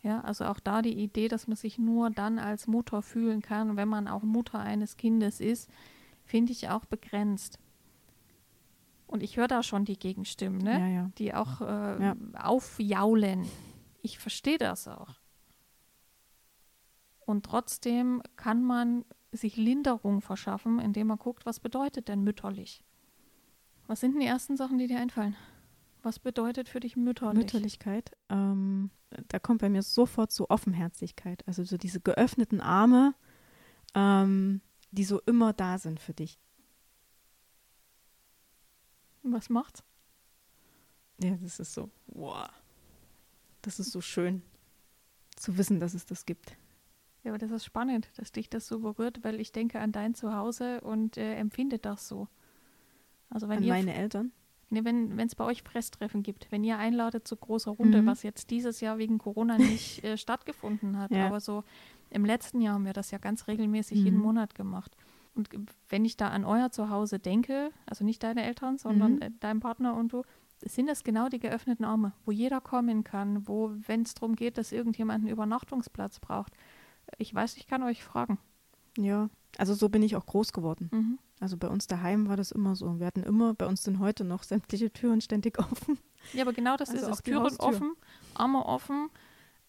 Ja, 0.05 0.21
also 0.21 0.45
auch 0.45 0.59
da 0.59 0.83
die 0.83 0.93
Idee, 0.93 1.27
dass 1.29 1.47
man 1.47 1.57
sich 1.57 1.79
nur 1.79 2.11
dann 2.11 2.37
als 2.37 2.67
Mutter 2.67 3.01
fühlen 3.01 3.41
kann, 3.41 3.75
wenn 3.75 3.87
man 3.89 4.07
auch 4.07 4.21
Mutter 4.21 4.59
eines 4.59 4.97
Kindes 4.97 5.39
ist, 5.39 5.67
finde 6.25 6.51
ich 6.51 6.69
auch 6.69 6.85
begrenzt. 6.85 7.57
Und 9.07 9.23
ich 9.23 9.35
höre 9.37 9.47
da 9.47 9.63
schon 9.63 9.83
die 9.83 9.97
Gegenstimmen, 9.97 10.59
ne? 10.59 10.79
Ja, 10.79 10.87
ja. 10.87 11.11
die 11.17 11.33
auch 11.33 11.59
äh, 11.61 12.03
Ja. 12.03 12.15
aufjaulen. 12.37 13.47
Ich 14.03 14.19
verstehe 14.19 14.59
das 14.59 14.87
auch. 14.87 15.15
Und 17.21 17.43
trotzdem 17.43 18.21
kann 18.35 18.63
man 18.63 19.05
sich 19.31 19.57
Linderung 19.57 20.21
verschaffen, 20.21 20.77
indem 20.77 21.07
man 21.07 21.17
guckt, 21.17 21.47
was 21.47 21.59
bedeutet 21.59 22.09
denn 22.09 22.23
mütterlich? 22.23 22.83
Was 23.87 24.01
sind 24.01 24.11
denn 24.13 24.21
die 24.21 24.27
ersten 24.27 24.55
Sachen, 24.55 24.77
die 24.77 24.85
dir 24.85 24.99
einfallen? 24.99 25.35
Was 26.05 26.19
bedeutet 26.19 26.69
für 26.69 26.79
dich 26.79 26.95
mütterlich? 26.95 27.35
Mütterlichkeit, 27.35 28.11
ähm, 28.29 28.91
da 29.27 29.39
kommt 29.39 29.61
bei 29.61 29.69
mir 29.69 29.81
sofort 29.81 30.31
so 30.31 30.47
Offenherzigkeit, 30.49 31.41
also 31.47 31.63
so 31.63 31.77
diese 31.77 31.99
geöffneten 31.99 32.61
Arme, 32.61 33.15
ähm, 33.95 34.61
die 34.91 35.03
so 35.03 35.19
immer 35.21 35.51
da 35.51 35.79
sind 35.79 35.99
für 35.99 36.13
dich. 36.13 36.39
Was 39.23 39.49
macht's? 39.49 39.83
Ja, 41.23 41.37
das 41.37 41.59
ist 41.59 41.73
so, 41.73 41.89
wow. 42.05 42.49
Das 43.63 43.79
ist 43.79 43.91
so 43.91 43.99
schön 43.99 44.43
zu 45.35 45.57
wissen, 45.57 45.79
dass 45.79 45.95
es 45.95 46.05
das 46.05 46.27
gibt. 46.27 46.55
Ja, 47.23 47.31
aber 47.31 47.39
das 47.39 47.49
ist 47.49 47.65
spannend, 47.65 48.11
dass 48.17 48.31
dich 48.31 48.47
das 48.47 48.67
so 48.67 48.79
berührt, 48.81 49.23
weil 49.23 49.39
ich 49.39 49.51
denke 49.51 49.79
an 49.79 49.91
dein 49.91 50.13
Zuhause 50.13 50.81
und 50.81 51.17
äh, 51.17 51.33
empfinde 51.33 51.79
das 51.79 52.07
so. 52.07 52.27
Also 53.31 53.49
wenn 53.49 53.57
An 53.57 53.69
meine 53.69 53.95
Eltern. 53.95 54.33
Nee, 54.69 54.83
wenn 54.83 55.19
es 55.19 55.35
bei 55.35 55.45
euch 55.45 55.63
Presstreffen 55.63 56.23
gibt, 56.23 56.51
wenn 56.51 56.63
ihr 56.63 56.77
einladet 56.77 57.27
zu 57.27 57.35
großer 57.35 57.71
Runde, 57.71 58.01
Mhm. 58.01 58.07
was 58.07 58.23
jetzt 58.23 58.49
dieses 58.49 58.81
Jahr 58.81 58.97
wegen 58.97 59.17
Corona 59.19 59.57
nicht 59.57 60.03
äh, 60.03 60.17
stattgefunden 60.17 60.97
hat, 60.97 61.11
Ja. 61.11 61.27
aber 61.27 61.39
so 61.39 61.63
im 62.09 62.25
letzten 62.25 62.61
Jahr 62.61 62.73
haben 62.75 62.85
wir 62.85 62.93
das 62.93 63.11
ja 63.11 63.17
ganz 63.19 63.47
regelmäßig 63.47 64.03
jeden 64.03 64.17
Mhm. 64.17 64.23
Monat 64.23 64.55
gemacht. 64.55 64.95
Und 65.35 65.49
wenn 65.89 66.05
ich 66.05 66.17
da 66.17 66.29
an 66.29 66.45
euer 66.45 66.71
Zuhause 66.71 67.19
denke, 67.19 67.71
also 67.85 68.03
nicht 68.05 68.23
deine 68.23 68.43
Eltern, 68.43 68.77
sondern 68.77 69.15
Mhm. 69.15 69.21
äh, 69.21 69.31
dein 69.39 69.59
Partner 69.59 69.95
und 69.95 70.13
du, 70.13 70.23
sind 70.61 70.87
das 70.87 71.03
genau 71.03 71.27
die 71.29 71.39
geöffneten 71.39 71.83
Arme, 71.85 72.13
wo 72.25 72.31
jeder 72.31 72.61
kommen 72.61 73.03
kann, 73.03 73.47
wo, 73.47 73.71
wenn 73.85 74.01
es 74.03 74.13
darum 74.15 74.35
geht, 74.35 74.57
dass 74.57 74.71
irgendjemand 74.71 75.19
einen 75.25 75.31
Übernachtungsplatz 75.33 76.19
braucht. 76.19 76.53
Ich 77.17 77.33
weiß, 77.35 77.57
ich 77.57 77.67
kann 77.67 77.83
euch 77.83 78.03
fragen. 78.03 78.39
Ja, 78.97 79.29
also 79.57 79.73
so 79.73 79.89
bin 79.89 80.01
ich 80.01 80.15
auch 80.15 80.25
groß 80.25 80.53
geworden. 80.53 80.89
Mhm. 80.91 81.19
Also 81.39 81.57
bei 81.57 81.67
uns 81.67 81.87
daheim 81.87 82.27
war 82.29 82.37
das 82.37 82.51
immer 82.51 82.75
so. 82.75 82.99
Wir 82.99 83.05
hatten 83.07 83.23
immer, 83.23 83.53
bei 83.53 83.65
uns 83.65 83.83
sind 83.83 83.99
heute 83.99 84.23
noch 84.23 84.43
sämtliche 84.43 84.91
Türen 84.91 85.21
ständig 85.21 85.59
offen. 85.71 85.99
Ja, 86.33 86.43
aber 86.43 86.53
genau 86.53 86.77
das 86.77 86.89
Also 86.89 87.01
ist 87.01 87.07
auch 87.11 87.17
es. 87.17 87.23
Türen 87.23 87.43
Haustür. 87.43 87.65
offen, 87.67 87.95
Arme 88.33 88.65
offen. 88.65 89.09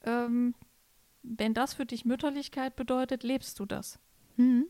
Ähm, 0.05 0.55
wenn 1.23 1.55
das 1.55 1.75
für 1.75 1.85
dich 1.87 2.05
Mütterlichkeit 2.05 2.77
bedeutet, 2.77 3.25
lebst 3.25 3.59
du 3.59 3.67
das. 3.67 3.99
Mhm. 4.37 4.67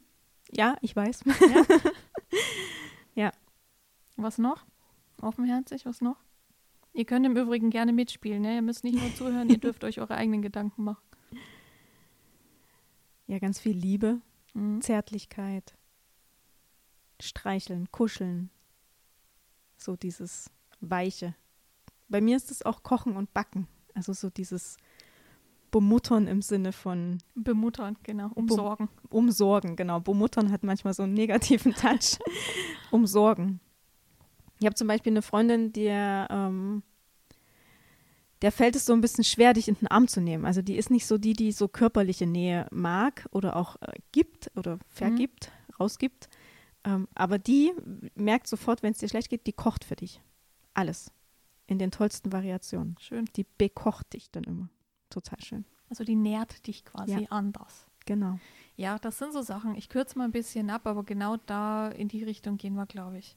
Ja, 0.52 0.76
ich 0.80 0.94
weiß. 0.96 1.24
Was 4.18 4.38
noch? 4.38 4.64
Offenherzig, 5.20 5.84
was 5.84 6.00
noch? 6.00 6.16
Ihr 6.94 7.04
könnt 7.04 7.26
im 7.26 7.36
Übrigen 7.36 7.68
gerne 7.68 7.92
mitspielen. 7.92 8.40
Ne? 8.40 8.54
Ihr 8.54 8.62
müsst 8.62 8.82
nicht 8.82 8.98
nur 8.98 9.14
zuhören, 9.14 9.50
ihr 9.50 9.58
dürft 9.60 9.84
euch 9.84 10.00
eure 10.00 10.14
eigenen 10.14 10.40
Gedanken 10.40 10.84
machen. 10.84 11.04
Ja, 13.26 13.38
ganz 13.38 13.58
viel 13.60 13.76
Liebe, 13.76 14.20
Mhm. 14.54 14.80
Zärtlichkeit, 14.80 15.75
Streicheln, 17.20 17.90
Kuscheln. 17.90 18.50
So 19.76 19.96
dieses 19.96 20.50
Weiche. 20.80 21.34
Bei 22.08 22.20
mir 22.20 22.36
ist 22.36 22.50
es 22.50 22.62
auch 22.62 22.82
Kochen 22.82 23.16
und 23.16 23.32
Backen. 23.34 23.66
Also 23.94 24.12
so 24.12 24.30
dieses 24.30 24.76
Bemuttern 25.70 26.26
im 26.26 26.42
Sinne 26.42 26.72
von 26.72 27.18
Bemuttern, 27.34 27.96
genau. 28.02 28.30
Umsorgen. 28.34 28.88
Umsorgen, 29.10 29.76
genau. 29.76 30.00
Bemuttern 30.00 30.50
hat 30.50 30.62
manchmal 30.62 30.94
so 30.94 31.02
einen 31.02 31.14
negativen 31.14 31.74
Touch. 31.74 32.18
Umsorgen. 32.90 33.60
Ich 34.58 34.66
habe 34.66 34.74
zum 34.74 34.88
Beispiel 34.88 35.12
eine 35.12 35.22
Freundin, 35.22 35.72
die 35.72 35.88
ähm, 35.88 36.82
der 38.42 38.52
fällt 38.52 38.76
es 38.76 38.84
so 38.84 38.92
ein 38.92 39.00
bisschen 39.00 39.24
schwer, 39.24 39.54
dich 39.54 39.68
in 39.68 39.74
den 39.76 39.88
Arm 39.88 40.08
zu 40.08 40.20
nehmen. 40.20 40.44
Also 40.44 40.62
die 40.62 40.76
ist 40.76 40.90
nicht 40.90 41.06
so 41.06 41.18
die, 41.18 41.32
die 41.32 41.52
so 41.52 41.68
körperliche 41.68 42.26
Nähe 42.26 42.66
mag 42.70 43.26
oder 43.30 43.56
auch 43.56 43.76
äh, 43.80 43.92
gibt 44.12 44.50
oder 44.56 44.78
vergibt, 44.88 45.50
rausgibt. 45.80 46.28
Ähm, 46.86 47.08
aber 47.14 47.38
die 47.38 47.72
merkt 48.14 48.46
sofort, 48.46 48.82
wenn 48.82 48.92
es 48.92 48.98
dir 48.98 49.08
schlecht 49.08 49.28
geht, 49.28 49.46
die 49.46 49.52
kocht 49.52 49.84
für 49.84 49.96
dich. 49.96 50.22
Alles. 50.72 51.12
In 51.66 51.78
den 51.78 51.90
tollsten 51.90 52.32
Variationen. 52.32 52.96
Schön. 53.00 53.26
Die 53.36 53.44
bekocht 53.58 54.12
dich 54.14 54.30
dann 54.30 54.44
immer. 54.44 54.68
Total 55.10 55.40
schön. 55.42 55.64
Also 55.90 56.04
die 56.04 56.14
nährt 56.16 56.66
dich 56.66 56.84
quasi 56.84 57.20
Ja. 57.22 57.28
anders. 57.30 57.86
Genau. 58.06 58.38
Ja, 58.76 58.98
das 59.00 59.18
sind 59.18 59.32
so 59.32 59.42
Sachen. 59.42 59.74
Ich 59.74 59.88
kürze 59.88 60.16
mal 60.16 60.24
ein 60.26 60.32
bisschen 60.32 60.70
ab, 60.70 60.86
aber 60.86 61.02
genau 61.02 61.36
da 61.46 61.88
in 61.88 62.06
die 62.08 62.22
Richtung 62.22 62.56
gehen 62.56 62.74
wir, 62.74 62.86
glaube 62.86 63.18
ich. 63.18 63.36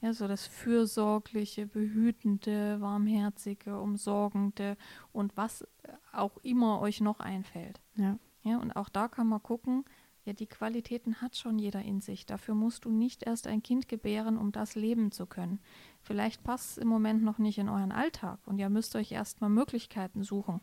Ja, 0.00 0.12
so 0.12 0.28
das 0.28 0.46
fürsorgliche, 0.46 1.66
behütende, 1.66 2.80
warmherzige, 2.80 3.80
umsorgende 3.80 4.76
und 5.12 5.36
was 5.36 5.66
auch 6.12 6.36
immer 6.42 6.80
euch 6.80 7.00
noch 7.00 7.18
einfällt. 7.20 7.80
Ja. 7.96 8.18
Ja, 8.42 8.58
und 8.58 8.72
auch 8.76 8.90
da 8.90 9.08
kann 9.08 9.26
man 9.26 9.42
gucken, 9.42 9.84
ja, 10.24 10.32
die 10.32 10.46
Qualitäten 10.46 11.20
hat 11.20 11.36
schon 11.36 11.58
jeder 11.58 11.82
in 11.82 12.00
sich. 12.00 12.24
Dafür 12.24 12.54
musst 12.54 12.86
du 12.86 12.90
nicht 12.90 13.24
erst 13.24 13.46
ein 13.46 13.62
Kind 13.62 13.88
gebären, 13.88 14.38
um 14.38 14.52
das 14.52 14.74
leben 14.74 15.12
zu 15.12 15.26
können. 15.26 15.60
Vielleicht 16.02 16.42
passt 16.42 16.72
es 16.72 16.78
im 16.78 16.88
Moment 16.88 17.22
noch 17.22 17.38
nicht 17.38 17.58
in 17.58 17.68
euren 17.68 17.92
Alltag 17.92 18.38
und 18.46 18.58
ihr 18.58 18.70
müsst 18.70 18.96
euch 18.96 19.12
erstmal 19.12 19.50
Möglichkeiten 19.50 20.22
suchen. 20.22 20.60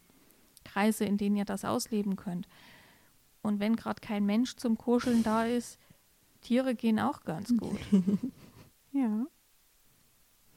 Kreise, 0.64 1.06
in 1.06 1.18
denen 1.18 1.36
ihr 1.36 1.46
das 1.46 1.64
ausleben 1.64 2.16
könnt. 2.16 2.48
Und 3.44 3.60
wenn 3.60 3.76
gerade 3.76 4.02
kein 4.02 4.26
Mensch 4.26 4.56
zum 4.56 4.78
Kuscheln 4.78 5.24
da 5.24 5.46
ist, 5.46 5.80
Tiere 6.42 6.74
gehen 6.74 7.00
auch 7.00 7.24
ganz 7.24 7.56
gut. 7.58 7.80
Ja. 8.92 9.26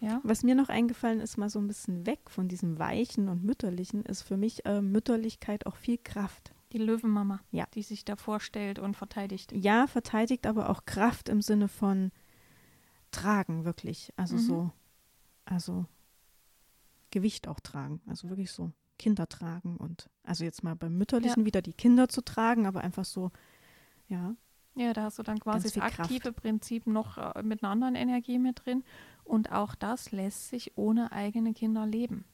Ja, 0.01 0.21
Was 0.23 0.43
mir 0.43 0.55
noch 0.55 0.69
eingefallen 0.69 1.21
ist, 1.21 1.39
mal 1.39 1.49
so 1.49 1.59
ein 1.59 1.67
bisschen 1.67 2.05
weg 2.05 2.29
von 2.29 2.49
diesem 2.49 2.79
Weichen 2.79 3.29
und 3.29 3.43
Mütterlichen, 3.43 4.05
ist 4.05 4.21
für 4.23 4.37
mich 4.37 4.67
äh, 4.67 4.83
Mütterlichkeit 4.83 5.65
auch 5.67 5.77
viel 5.77 5.97
Kraft. 5.97 6.53
Die 6.75 6.79
Löwenmama, 6.79 7.41
Ja. 7.53 7.67
die 7.73 7.83
sich 7.83 8.05
da 8.05 8.17
vorstellt 8.17 8.79
und 8.79 8.97
verteidigt. 8.97 9.53
Ja, 9.53 9.87
verteidigt, 9.87 10.47
aber 10.47 10.69
auch 10.69 10.85
Kraft 10.85 11.29
im 11.31 11.41
Sinne 11.41 11.69
von 11.69 12.11
tragen, 13.11 13.65
wirklich. 13.65 14.13
Also 14.17 14.35
Mhm. 14.37 14.41
so, 14.41 14.71
also 15.47 15.87
Gewicht 17.11 17.49
auch 17.49 17.61
tragen. 17.61 18.01
Also 18.07 18.29
wirklich 18.29 18.51
so 18.51 18.73
Kinder 18.99 19.29
tragen 19.29 19.77
und 19.77 20.09
also 20.25 20.45
jetzt 20.45 20.63
mal 20.65 20.75
beim 20.77 20.97
Mütterlichen 20.99 21.45
wieder 21.45 21.63
die 21.63 21.73
Kinder 21.73 22.09
zu 22.09 22.23
tragen, 22.23 22.67
aber 22.67 22.81
einfach 22.83 23.05
so, 23.05 23.31
ja, 24.09 24.35
Ja, 24.77 24.93
da 24.93 25.05
hast 25.05 25.21
du 25.21 25.23
dann 25.23 25.39
quasi 25.39 25.71
das 25.71 25.79
aktive 25.81 26.33
Kraft. 26.33 26.37
Prinzip 26.43 26.89
noch 26.89 27.17
äh, 27.17 27.43
mit 27.45 27.63
einer 27.63 27.71
anderen 27.71 27.95
Energie 27.95 28.41
mit 28.41 28.65
drin. 28.67 28.83
Und 29.23 29.53
auch 29.53 29.77
das 29.77 30.11
lässt 30.11 30.49
sich 30.49 30.77
ohne 30.77 31.13
eigene 31.13 31.55
Kinder 31.55 31.87
leben. 31.87 32.25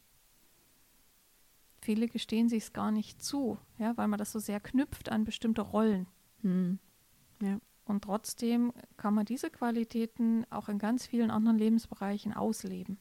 Viele 1.83 2.09
gestehen 2.09 2.49
sich 2.49 2.65
es 2.65 2.73
gar 2.73 2.91
nicht 2.91 3.23
zu, 3.23 3.59
ja, 3.79 3.97
weil 3.97 4.09
man 4.09 4.19
das 4.19 4.33
so 4.33 4.39
sehr 4.39 4.61
knüpft 4.61 5.11
an 5.11 5.25
bestimmte 5.25 5.63
Rollen. 5.63 6.07
hm, 6.43 6.79
Und 7.87 8.05
trotzdem 8.05 8.73
kann 8.97 9.15
man 9.15 9.25
diese 9.25 9.51
Qualitäten 9.51 10.45
auch 10.51 10.69
in 10.69 10.79
ganz 10.79 11.07
vielen 11.07 11.31
anderen 11.31 11.59
Lebensbereichen 11.59 12.33
ausleben. 12.35 12.99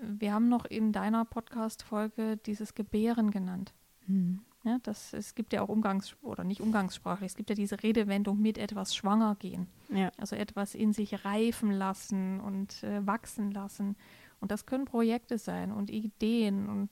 Wir 0.00 0.32
haben 0.34 0.48
noch 0.48 0.64
in 0.64 0.92
deiner 0.92 1.24
Podcast-Folge 1.24 2.36
dieses 2.36 2.74
Gebären 2.74 3.30
genannt. 3.30 3.72
hm, 4.06 4.40
Ja, 4.64 4.78
das, 4.82 5.12
es 5.12 5.34
gibt 5.34 5.52
ja 5.52 5.62
auch 5.62 5.68
Umgangs- 5.68 6.16
oder 6.22 6.44
nicht 6.44 6.60
umgangssprachlich, 6.60 7.30
es 7.32 7.36
gibt 7.36 7.50
ja 7.50 7.56
diese 7.56 7.82
Redewendung 7.82 8.40
mit 8.40 8.58
etwas 8.58 8.94
schwanger 8.94 9.34
gehen. 9.36 9.66
ja, 9.88 10.10
Also 10.18 10.36
etwas 10.36 10.74
in 10.74 10.92
sich 10.92 11.24
reifen 11.24 11.70
lassen 11.72 12.40
und 12.40 12.82
äh, 12.82 13.04
wachsen 13.06 13.50
lassen. 13.50 13.96
Und 14.40 14.50
das 14.50 14.66
können 14.66 14.84
Projekte 14.84 15.38
sein 15.38 15.70
und 15.72 15.88
Ideen. 15.90 16.68
Und 16.68 16.90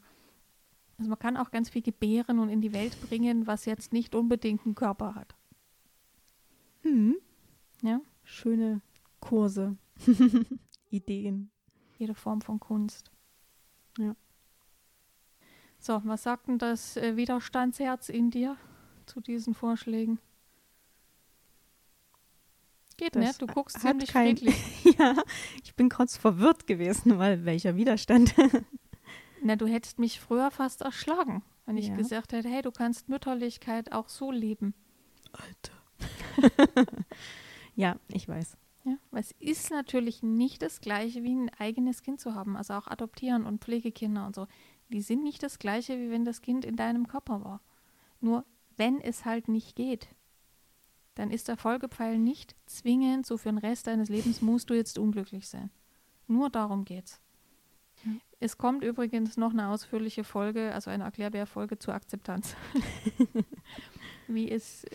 also 1.01 1.09
man 1.09 1.19
kann 1.19 1.37
auch 1.37 1.51
ganz 1.51 1.69
viel 1.71 1.83
gebären 1.83 2.39
und 2.39 2.49
in 2.51 2.61
die 2.61 2.73
Welt 2.73 2.95
bringen, 3.09 3.47
was 3.49 3.65
jetzt 3.65 3.93
nicht 3.93 4.15
unbedingt 4.15 4.65
einen 4.67 4.75
Körper 4.77 5.15
hat. 5.17 5.35
hm. 6.83 7.17
Ja? 7.83 8.01
schöne 8.23 8.81
Kurse, 9.19 9.77
Ideen. 10.91 11.51
Jede 11.99 12.15
Form 12.15 12.41
von 12.43 12.61
Kunst. 12.61 13.11
Ja. 13.99 14.15
So, 15.79 16.01
was 16.05 16.23
sagt 16.23 16.47
denn 16.49 16.59
das 16.59 16.97
äh, 16.99 17.17
Widerstandsherz 17.17 18.09
in 18.11 18.31
dir 18.31 18.57
zu 19.07 19.21
diesen 19.21 19.55
Vorschlägen? 19.55 20.19
Geht 22.99 23.17
Das 23.17 23.25
nicht, 23.25 23.43
du 23.43 23.47
guckst 23.47 23.81
ziemlich 23.81 24.13
kein- 24.13 24.37
friedlich. 24.37 24.85
ja, 24.99 25.15
ich 25.65 25.75
bin 25.75 25.89
kurz 25.89 26.17
verwirrt 26.19 26.67
gewesen, 26.67 27.19
weil 27.19 27.45
welcher 27.47 27.77
Widerstand. 27.77 28.35
Na, 29.43 29.57
du 29.57 29.67
hättest 29.67 29.99
mich 29.99 30.21
früher 30.21 30.51
fast 30.51 30.83
erschlagen, 30.83 31.43
wenn 31.67 31.77
ich 31.77 31.89
Ja. 31.89 31.97
gesagt 31.97 32.33
hätte, 32.33 32.49
hey, 32.49 32.63
du 32.63 32.71
kannst 32.71 33.09
Mütterlichkeit 33.09 33.93
auch 33.93 34.09
so 34.09 34.31
leben. 34.31 34.75
Alter. 35.33 35.73
ja, 37.75 37.97
ich 38.09 38.29
weiß. 38.29 38.57
Ja? 38.85 38.97
Weil 39.11 39.21
es 39.21 39.33
ist 39.39 39.71
natürlich 39.71 40.23
nicht 40.23 40.63
das 40.63 40.81
Gleiche, 40.81 41.23
wie 41.23 41.35
ein 41.35 41.51
eigenes 41.59 42.03
Kind 42.03 42.21
zu 42.21 42.35
haben. 42.35 42.57
Also 42.57 42.75
auch 42.75 42.87
Adoptieren 42.87 43.45
und 43.47 43.63
Pflegekinder 43.63 44.27
und 44.27 44.35
so. 44.35 44.47
Die 44.89 45.03
sind 45.03 45.23
nicht 45.23 45.43
das 45.43 45.59
Gleiche, 45.59 45.99
wie 45.99 46.11
wenn 46.11 46.25
das 46.25 46.41
Kind 46.43 46.65
in 46.65 46.77
deinem 46.77 47.07
Körper 47.07 47.45
war. 47.45 47.61
Nur 48.21 48.45
wenn 48.77 49.01
es 49.01 49.25
halt 49.25 49.49
nicht 49.49 49.77
geht, 49.77 50.09
dann 51.15 51.31
ist 51.31 51.49
der 51.49 51.57
Folgepfeil 51.57 52.19
nicht 52.19 52.57
zwingend, 52.67 53.27
so 53.27 53.37
für 53.37 53.51
den 53.51 53.59
Rest 53.59 53.87
deines 53.87 54.09
Lebens 54.09 54.41
musst 54.41 54.71
du 54.71 54.75
jetzt 54.75 54.99
unglücklich 54.99 55.49
sein. 55.49 55.71
Nur 56.27 56.49
darum 56.51 56.85
geht's. 56.85 57.21
Es 58.43 58.57
kommt 58.57 58.83
übrigens 58.83 59.37
noch 59.37 59.53
eine 59.53 59.69
ausführliche 59.69 60.25
Folge, 60.25 60.73
also 60.73 60.91
eine 60.91 61.05
Erklärbär-Folge 61.05 61.79
zur 61.79 61.93
Akzeptanz. 61.93 62.57
wie 64.29 64.51
es, 64.51 64.87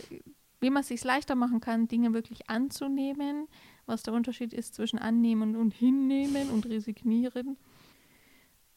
wie 0.60 0.72
man 0.72 0.82
es 0.82 0.88
sich 0.88 1.04
leichter 1.04 1.36
machen 1.36 1.60
kann, 1.60 1.88
Dinge 1.88 2.14
wirklich 2.14 2.50
anzunehmen, 2.50 3.48
was 3.86 4.02
der 4.02 4.16
Unterschied 4.16 4.52
ist 4.52 4.74
zwischen 4.74 4.98
annehmen 4.98 5.56
und 5.56 5.76
hinnehmen 5.76 6.50
und 6.50 6.66
resignieren. 6.66 7.58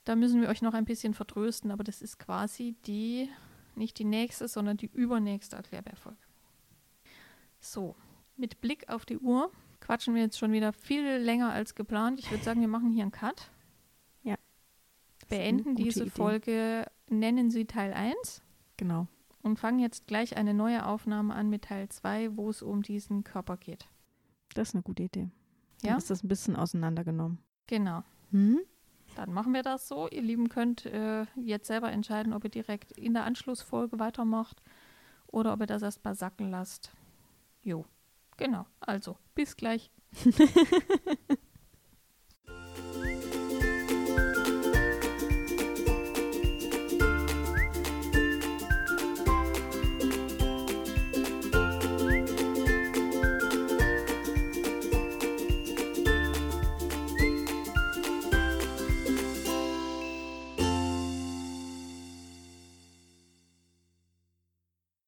Da 0.04 0.16
müssen 0.16 0.42
wir 0.42 0.48
euch 0.48 0.60
noch 0.60 0.74
ein 0.74 0.84
bisschen 0.84 1.14
vertrösten, 1.14 1.70
aber 1.70 1.82
das 1.82 2.02
ist 2.02 2.18
quasi 2.18 2.76
die, 2.86 3.30
nicht 3.74 3.98
die 3.98 4.04
nächste, 4.04 4.48
sondern 4.48 4.76
die 4.76 4.90
übernächste 4.92 5.56
Erklärbär-Folge. 5.56 6.18
So, 7.58 7.96
mit 8.36 8.60
Blick 8.60 8.90
auf 8.90 9.06
die 9.06 9.18
Uhr 9.18 9.50
quatschen 9.80 10.14
wir 10.14 10.22
jetzt 10.22 10.38
schon 10.38 10.52
wieder 10.52 10.74
viel 10.74 11.16
länger 11.16 11.52
als 11.52 11.74
geplant. 11.74 12.18
Ich 12.20 12.30
würde 12.30 12.44
sagen, 12.44 12.60
wir 12.60 12.68
machen 12.68 12.90
hier 12.90 13.02
einen 13.02 13.12
Cut. 13.12 13.50
Beenden 15.28 15.74
diese 15.74 16.02
Idee. 16.02 16.10
Folge, 16.10 16.86
nennen 17.08 17.50
sie 17.50 17.64
Teil 17.66 17.92
1 17.92 18.42
Genau. 18.76 19.06
und 19.42 19.58
fangen 19.58 19.78
jetzt 19.78 20.06
gleich 20.06 20.36
eine 20.36 20.54
neue 20.54 20.86
Aufnahme 20.86 21.34
an 21.34 21.50
mit 21.50 21.62
Teil 21.64 21.88
2, 21.88 22.36
wo 22.36 22.50
es 22.50 22.62
um 22.62 22.82
diesen 22.82 23.24
Körper 23.24 23.56
geht. 23.56 23.88
Das 24.54 24.68
ist 24.68 24.74
eine 24.74 24.82
gute 24.82 25.02
Idee. 25.04 25.28
Ja? 25.82 25.90
Dann 25.90 25.98
ist 25.98 26.10
das 26.10 26.22
ein 26.24 26.28
bisschen 26.28 26.56
auseinandergenommen. 26.56 27.38
Genau. 27.66 28.02
Hm? 28.30 28.60
Dann 29.16 29.32
machen 29.32 29.52
wir 29.52 29.62
das 29.62 29.88
so. 29.88 30.08
Ihr 30.08 30.22
Lieben 30.22 30.48
könnt 30.48 30.86
äh, 30.86 31.24
jetzt 31.36 31.66
selber 31.66 31.90
entscheiden, 31.90 32.32
ob 32.32 32.44
ihr 32.44 32.50
direkt 32.50 32.92
in 32.92 33.14
der 33.14 33.24
Anschlussfolge 33.24 33.98
weitermacht 33.98 34.62
oder 35.26 35.52
ob 35.52 35.60
ihr 35.60 35.66
das 35.66 35.82
erst 35.82 36.04
mal 36.04 36.14
sacken 36.14 36.50
lasst. 36.50 36.90
Jo, 37.62 37.84
genau. 38.36 38.66
Also, 38.80 39.16
bis 39.34 39.56
gleich. 39.56 39.90